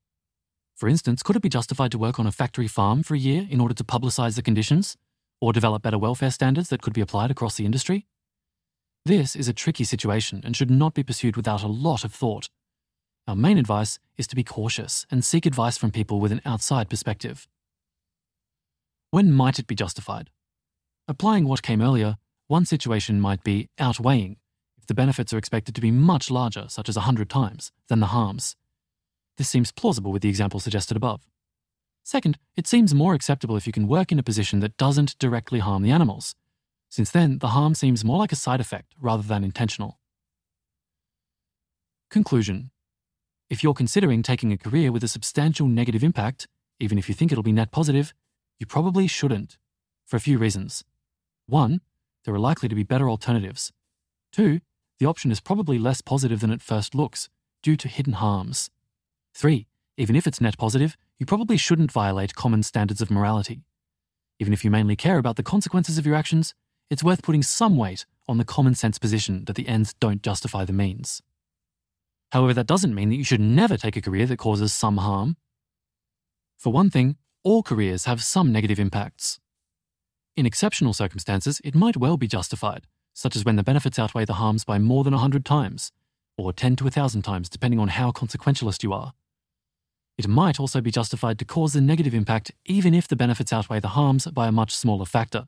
For 0.78 0.88
instance, 0.88 1.22
could 1.24 1.36
it 1.36 1.42
be 1.42 1.50
justified 1.50 1.92
to 1.92 1.98
work 1.98 2.20
on 2.20 2.26
a 2.26 2.32
factory 2.32 2.70
farm 2.70 3.04
for 3.04 3.16
a 3.16 3.20
year 3.20 3.48
in 3.50 3.60
order 3.60 3.74
to 3.74 3.84
publicise 3.84 4.38
the 4.38 4.42
conditions, 4.42 4.96
or 5.42 5.52
develop 5.52 5.82
better 5.82 5.98
welfare 5.98 6.32
standards 6.32 6.70
that 6.70 6.82
could 6.82 6.94
be 6.94 7.02
applied 7.02 7.30
across 7.30 7.58
the 7.58 7.66
industry? 7.66 8.08
This 9.06 9.36
is 9.36 9.50
a 9.50 9.54
tricky 9.54 9.84
situation 9.84 10.42
and 10.46 10.56
should 10.56 10.72
not 10.72 10.94
be 10.94 11.04
pursued 11.04 11.36
without 11.36 11.64
a 11.64 11.68
lot 11.68 12.06
of 12.06 12.14
thought. 12.14 12.48
Our 13.28 13.36
main 13.36 13.58
advice 13.58 14.00
is 14.18 14.28
to 14.28 14.38
be 14.38 14.44
cautious 14.46 15.06
and 15.12 15.24
seek 15.24 15.46
advice 15.46 15.78
from 15.78 15.92
people 15.92 16.22
with 16.22 16.32
an 16.32 16.42
outside 16.46 16.90
perspective. 16.90 17.46
When 19.12 19.34
might 19.34 19.58
it 19.58 19.66
be 19.66 19.76
justified? 19.76 20.30
Applying 21.08 21.48
what 21.48 21.64
came 21.64 21.82
earlier, 21.82 22.18
one 22.48 22.66
situation 22.66 23.20
might 23.20 23.44
be 23.44 23.70
outweighing 23.80 24.38
if 24.78 24.86
the 24.86 24.94
benefits 24.94 25.34
are 25.34 25.38
expected 25.38 25.74
to 25.76 25.82
be 25.82 25.92
much 25.92 26.30
larger, 26.30 26.66
such 26.68 26.88
as 26.88 26.96
100 26.96 27.30
times, 27.30 27.72
than 27.88 28.00
the 28.00 28.08
harms. 28.08 28.56
This 29.38 29.50
seems 29.50 29.72
plausible 29.72 30.12
with 30.12 30.22
the 30.22 30.30
example 30.30 30.60
suggested 30.60 30.96
above. 30.96 31.22
Second, 32.04 32.38
it 32.56 32.68
seems 32.68 32.94
more 32.94 33.14
acceptable 33.14 33.56
if 33.56 33.66
you 33.66 33.74
can 33.74 33.88
work 33.88 34.12
in 34.12 34.20
a 34.20 34.24
position 34.24 34.60
that 34.60 34.78
doesn't 34.78 35.18
directly 35.18 35.60
harm 35.60 35.82
the 35.82 35.92
animals, 35.92 36.36
since 36.90 37.10
then 37.10 37.40
the 37.40 37.50
harm 37.50 37.74
seems 37.74 38.06
more 38.06 38.18
like 38.18 38.32
a 38.32 38.36
side 38.36 38.60
effect 38.60 38.94
rather 39.00 39.24
than 39.24 39.44
intentional. 39.44 40.00
Conclusion 42.12 42.72
If 43.50 43.64
you're 43.64 43.74
considering 43.74 44.22
taking 44.22 44.52
a 44.52 44.58
career 44.58 44.92
with 44.92 45.04
a 45.04 45.08
substantial 45.08 45.68
negative 45.68 46.04
impact, 46.04 46.48
even 46.80 46.98
if 46.98 47.10
you 47.10 47.16
think 47.16 47.32
it'll 47.32 47.44
be 47.44 47.52
net 47.52 47.72
positive, 47.72 48.14
you 48.60 48.66
probably 48.66 49.08
shouldn't, 49.08 49.58
for 50.06 50.18
a 50.18 50.20
few 50.20 50.38
reasons. 50.38 50.84
One, 51.48 51.82
there 52.26 52.34
are 52.34 52.40
likely 52.40 52.70
to 52.70 52.76
be 52.76 52.84
better 52.84 53.10
alternatives. 53.10 53.72
Two, 54.32 54.60
the 55.00 55.06
option 55.06 55.32
is 55.32 55.40
probably 55.40 55.80
less 55.80 56.02
positive 56.02 56.42
than 56.42 56.52
it 56.52 56.62
first 56.62 56.94
looks, 56.94 57.30
due 57.64 57.78
to 57.78 57.88
hidden 57.88 58.14
harms. 58.14 58.70
3. 59.34 59.66
Even 59.98 60.16
if 60.16 60.28
it's 60.28 60.42
net 60.42 60.58
positive, 60.58 60.98
you 61.18 61.26
probably 61.26 61.58
shouldn't 61.58 61.92
violate 61.92 62.36
common 62.36 62.64
standards 62.64 63.02
of 63.02 63.10
morality. 63.10 63.64
Even 64.40 64.54
if 64.54 64.64
you 64.64 64.72
mainly 64.72 64.96
care 64.96 65.18
about 65.18 65.36
the 65.36 65.44
consequences 65.44 65.98
of 65.98 66.06
your 66.06 66.16
actions, 66.16 66.54
it's 66.90 67.04
worth 67.04 67.24
putting 67.24 67.44
some 67.44 67.78
weight 67.78 68.06
on 68.28 68.38
the 68.38 68.46
common 68.46 68.76
sense 68.76 68.98
position 68.98 69.46
that 69.46 69.56
the 69.56 69.68
ends 69.68 69.94
don't 70.00 70.24
justify 70.24 70.66
the 70.66 70.74
means. 70.74 71.22
However, 72.32 72.54
that 72.54 72.68
doesn't 72.68 72.96
mean 72.96 73.10
that 73.10 73.16
you 73.16 73.24
should 73.24 73.42
never 73.42 73.76
take 73.76 73.98
a 73.98 74.02
career 74.02 74.26
that 74.28 74.38
causes 74.38 74.74
some 74.74 74.98
harm. 74.98 75.36
For 76.58 76.72
one 76.72 76.90
thing, 76.90 77.18
all 77.44 77.64
careers 77.64 78.06
have 78.06 78.24
some 78.24 78.52
negative 78.52 78.80
impacts. 78.80 79.40
In 80.36 80.46
exceptional 80.46 80.94
circumstances, 80.94 81.62
it 81.64 81.76
might 81.76 81.98
well 81.98 82.18
be 82.18 82.28
justified, 82.28 82.86
such 83.14 83.36
as 83.36 83.46
when 83.46 83.56
the 83.56 83.64
benefits 83.64 84.00
outweigh 84.00 84.26
the 84.26 84.34
harms 84.34 84.66
by 84.66 84.78
more 84.78 85.04
than 85.04 85.14
100 85.14 85.46
times, 85.46 85.92
or 86.38 86.54
10 86.54 86.76
to 86.78 86.84
1,000 86.86 87.22
times, 87.22 87.50
depending 87.50 87.80
on 87.80 87.90
how 87.90 88.12
consequentialist 88.12 88.84
you 88.84 88.94
are. 88.94 89.14
It 90.18 90.28
might 90.28 90.60
also 90.60 90.82
be 90.82 90.92
justified 90.92 91.40
to 91.40 91.46
cause 91.46 91.74
the 91.74 91.82
negative 91.82 92.14
impact 92.14 92.52
even 92.66 92.94
if 92.94 93.08
the 93.08 93.16
benefits 93.16 93.54
outweigh 93.54 93.80
the 93.80 93.90
harms 93.90 94.28
by 94.28 94.48
a 94.48 94.52
much 94.52 94.76
smaller 94.76 95.06
factor, 95.06 95.48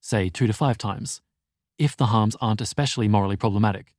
say 0.00 0.30
2 0.30 0.46
to 0.46 0.52
5 0.52 0.78
times, 0.78 1.20
if 1.78 1.96
the 1.96 2.06
harms 2.06 2.36
aren't 2.40 2.62
especially 2.62 3.08
morally 3.08 3.36
problematic, 3.36 3.92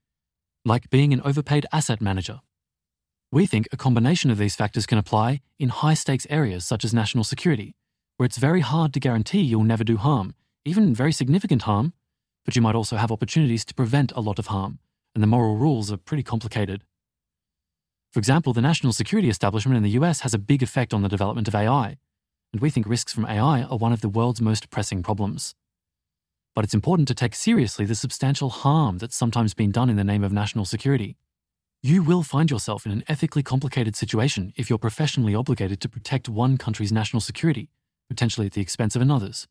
like 0.66 0.90
being 0.90 1.14
an 1.14 1.22
overpaid 1.24 1.68
asset 1.72 2.02
manager. 2.02 2.42
We 3.30 3.46
think 3.46 3.68
a 3.74 3.78
combination 3.78 4.32
of 4.32 4.38
these 4.38 4.56
factors 4.56 4.86
can 4.86 4.98
apply 4.98 5.42
in 5.60 5.68
high 5.68 5.96
stakes 5.96 6.26
areas 6.30 6.66
such 6.66 6.86
as 6.86 6.94
national 6.94 7.26
security, 7.26 7.76
where 8.16 8.26
it's 8.26 8.38
very 8.38 8.62
hard 8.62 8.94
to 8.94 9.02
guarantee 9.02 9.42
you'll 9.42 9.64
never 9.64 9.84
do 9.84 9.98
harm, 9.98 10.34
even 10.64 10.96
very 10.96 11.12
significant 11.12 11.64
harm, 11.64 11.92
but 12.46 12.56
you 12.56 12.62
might 12.62 12.76
also 12.76 12.96
have 12.96 13.12
opportunities 13.12 13.66
to 13.66 13.74
prevent 13.74 14.14
a 14.14 14.22
lot 14.22 14.40
of 14.40 14.48
harm, 14.48 14.80
and 15.14 15.22
the 15.22 15.28
moral 15.28 15.58
rules 15.58 15.92
are 15.92 15.98
pretty 15.98 16.24
complicated. 16.24 16.84
For 18.14 18.20
example, 18.20 18.54
the 18.54 18.62
national 18.62 18.94
security 18.94 19.28
establishment 19.28 19.76
in 19.76 19.84
the 19.84 20.00
US 20.00 20.22
has 20.22 20.34
a 20.34 20.40
big 20.40 20.64
effect 20.64 20.94
on 20.94 21.02
the 21.02 21.10
development 21.10 21.50
of 21.50 21.56
AI, 21.56 21.98
and 22.54 22.62
we 22.62 22.70
think 22.70 22.88
risks 22.88 23.12
from 23.12 23.26
AI 23.26 23.64
are 23.64 23.78
one 23.78 23.92
of 23.92 24.00
the 24.00 24.08
world's 24.08 24.40
most 24.40 24.70
pressing 24.70 25.04
problems. 25.04 25.54
But 26.56 26.64
it's 26.64 26.74
important 26.74 27.10
to 27.10 27.14
take 27.14 27.36
seriously 27.36 27.84
the 27.84 27.94
substantial 27.94 28.50
harm 28.50 29.00
that's 29.00 29.18
sometimes 29.18 29.54
been 29.54 29.72
done 29.72 29.90
in 29.90 29.98
the 29.98 30.06
name 30.06 30.24
of 30.24 30.32
national 30.32 30.64
security. 30.64 31.18
You 31.84 32.02
will 32.02 32.24
find 32.24 32.50
yourself 32.50 32.88
in 32.88 32.92
an 32.92 33.04
ethically 33.08 33.44
complicated 33.44 33.96
situation 33.96 34.52
if 34.56 34.68
you're 34.68 34.80
professionally 34.80 35.36
obligated 35.36 35.80
to 35.82 35.90
protect 35.90 36.28
one 36.28 36.58
country's 36.58 36.92
national 36.92 37.22
security, 37.22 37.70
potentially 38.10 38.48
at 38.48 38.54
the 38.54 38.62
expense 38.62 38.96
of 38.96 39.02
another's. 39.02 39.48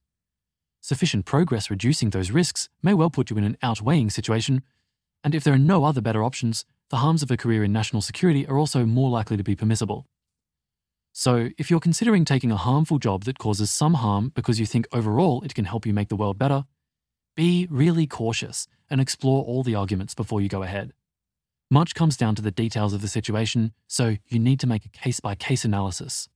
Sufficient 0.80 1.24
progress 1.24 1.70
reducing 1.70 2.10
those 2.10 2.32
risks 2.32 2.68
may 2.82 2.94
well 2.94 3.10
put 3.10 3.30
you 3.30 3.38
in 3.38 3.44
an 3.44 3.56
outweighing 3.62 4.10
situation, 4.10 4.62
and 5.22 5.36
if 5.36 5.44
there 5.44 5.54
are 5.54 5.58
no 5.58 5.84
other 5.84 6.00
better 6.00 6.24
options, 6.24 6.64
the 6.90 6.96
harms 6.96 7.22
of 7.22 7.30
a 7.30 7.36
career 7.36 7.62
in 7.62 7.72
national 7.72 8.02
security 8.02 8.44
are 8.48 8.58
also 8.58 8.84
more 8.84 9.08
likely 9.08 9.36
to 9.36 9.44
be 9.44 9.54
permissible. 9.54 10.04
So, 11.12 11.50
if 11.56 11.70
you're 11.70 11.80
considering 11.80 12.24
taking 12.24 12.50
a 12.50 12.56
harmful 12.56 12.98
job 12.98 13.24
that 13.24 13.38
causes 13.38 13.70
some 13.70 13.94
harm 13.94 14.32
because 14.34 14.58
you 14.58 14.66
think 14.66 14.86
overall 14.92 15.42
it 15.42 15.54
can 15.54 15.64
help 15.64 15.86
you 15.86 15.94
make 15.94 16.08
the 16.08 16.16
world 16.16 16.38
better, 16.38 16.64
be 17.36 17.68
really 17.70 18.06
cautious 18.08 18.66
and 18.90 19.00
explore 19.00 19.44
all 19.44 19.62
the 19.62 19.76
arguments 19.76 20.14
before 20.14 20.40
you 20.40 20.48
go 20.48 20.62
ahead. 20.62 20.92
Much 21.70 21.94
comes 21.94 22.16
down 22.16 22.34
to 22.34 22.42
the 22.42 22.52
details 22.52 22.92
of 22.92 23.00
the 23.02 23.08
situation, 23.08 23.72
so 23.88 24.16
you 24.28 24.38
need 24.38 24.60
to 24.60 24.68
make 24.68 24.84
a 24.84 24.88
case 24.88 25.18
by 25.18 25.34
case 25.34 25.64
analysis. 25.64 26.28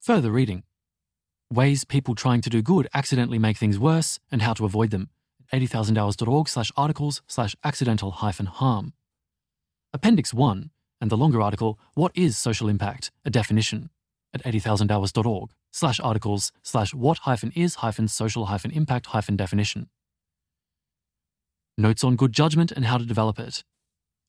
Further 0.00 0.30
reading 0.30 0.62
ways 1.50 1.84
people 1.84 2.14
trying 2.14 2.40
to 2.40 2.50
do 2.50 2.62
good 2.62 2.88
accidentally 2.94 3.38
make 3.38 3.56
things 3.56 3.78
worse, 3.78 4.18
and 4.30 4.42
how 4.42 4.54
to 4.54 4.64
avoid 4.64 4.90
them. 4.90 5.08
80000hours.org 5.52 6.48
slash 6.48 6.72
articles 6.76 7.22
slash 7.26 7.54
accidental 7.62 8.10
hyphen 8.10 8.46
harm. 8.46 8.94
Appendix 9.92 10.34
1, 10.34 10.70
and 11.00 11.10
the 11.10 11.16
longer 11.16 11.40
article, 11.40 11.78
What 11.94 12.12
is 12.14 12.36
Social 12.36 12.68
Impact? 12.68 13.12
A 13.24 13.30
Definition, 13.30 13.90
at 14.32 14.42
80000hours.org 14.42 15.50
slash 15.70 16.00
articles 16.00 16.52
slash 16.62 16.94
what 16.94 17.18
hyphen 17.18 17.52
is 17.54 17.76
hyphen 17.76 18.08
social 18.08 18.46
hyphen 18.46 18.70
impact 18.70 19.06
hyphen 19.06 19.36
definition. 19.36 19.88
Notes 21.76 22.04
on 22.04 22.16
good 22.16 22.32
judgment 22.32 22.72
and 22.72 22.84
how 22.84 22.98
to 22.98 23.04
develop 23.04 23.38
it. 23.38 23.64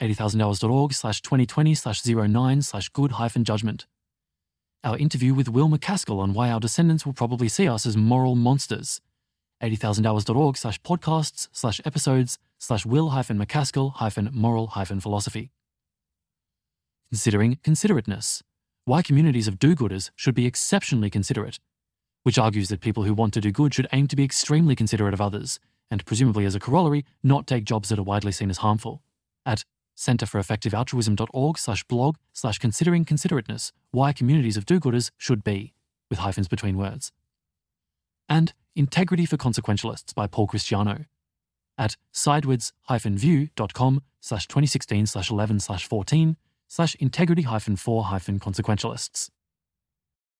80000hours.org 0.01 0.93
slash 0.93 1.21
2020 1.21 1.73
slash 1.75 2.05
09 2.05 2.61
slash 2.61 2.89
good 2.89 3.13
hyphen 3.13 3.43
judgment 3.43 3.85
our 4.85 4.97
interview 4.99 5.33
with 5.33 5.49
Will 5.49 5.67
MacAskill 5.67 6.19
on 6.19 6.33
why 6.33 6.51
our 6.51 6.59
descendants 6.59 7.05
will 7.07 7.13
probably 7.13 7.49
see 7.49 7.67
us 7.67 7.87
as 7.87 7.97
moral 7.97 8.35
monsters. 8.35 9.01
80000hours.org 9.63 10.55
slash 10.55 10.79
podcasts 10.83 11.47
slash 11.51 11.81
episodes 11.83 12.37
slash 12.59 12.85
will 12.85 13.09
hyphen 13.09 13.39
MacAskill 13.39 13.95
hyphen 13.95 14.29
moral 14.31 14.67
hyphen 14.67 14.99
philosophy. 14.99 15.49
Considering 17.09 17.57
considerateness. 17.63 18.43
Why 18.85 19.01
communities 19.01 19.47
of 19.47 19.57
do 19.57 19.75
gooders 19.75 20.11
should 20.15 20.35
be 20.35 20.45
exceptionally 20.45 21.09
considerate, 21.09 21.59
which 22.21 22.37
argues 22.37 22.69
that 22.69 22.81
people 22.81 23.03
who 23.03 23.15
want 23.15 23.33
to 23.33 23.41
do 23.41 23.51
good 23.51 23.73
should 23.73 23.87
aim 23.91 24.07
to 24.07 24.15
be 24.15 24.23
extremely 24.23 24.75
considerate 24.75 25.15
of 25.15 25.21
others, 25.21 25.59
and 25.89 26.05
presumably 26.05 26.45
as 26.45 26.53
a 26.53 26.59
corollary, 26.59 27.05
not 27.23 27.47
take 27.47 27.63
jobs 27.65 27.89
that 27.89 27.97
are 27.97 28.03
widely 28.03 28.31
seen 28.31 28.51
as 28.51 28.57
harmful. 28.57 29.01
At 29.47 29.65
Centre 29.95 30.25
for 30.25 30.39
Effective 30.39 30.73
Altruism.org 30.73 31.57
slash 31.57 31.83
blog 31.85 32.17
slash 32.33 32.59
considering 32.59 33.05
considerateness 33.05 33.71
why 33.91 34.13
communities 34.13 34.57
of 34.57 34.65
do 34.65 34.79
gooders 34.79 35.09
should 35.17 35.43
be, 35.43 35.73
with 36.09 36.19
hyphens 36.19 36.47
between 36.47 36.77
words. 36.77 37.11
And 38.29 38.53
Integrity 38.75 39.25
for 39.25 39.37
Consequentialists 39.37 40.13
by 40.13 40.27
Paul 40.27 40.47
Christiano 40.47 41.05
at 41.77 41.95
sideways 42.11 42.73
view.com 42.89 44.03
slash 44.19 44.47
2016 44.47 45.05
slash 45.07 45.29
11 45.31 45.59
slash 45.61 45.87
14 45.87 46.35
slash 46.67 46.95
integrity 46.95 47.43
hyphen 47.43 47.75
4 47.75 48.05
hyphen 48.05 48.39
consequentialists. 48.39 49.29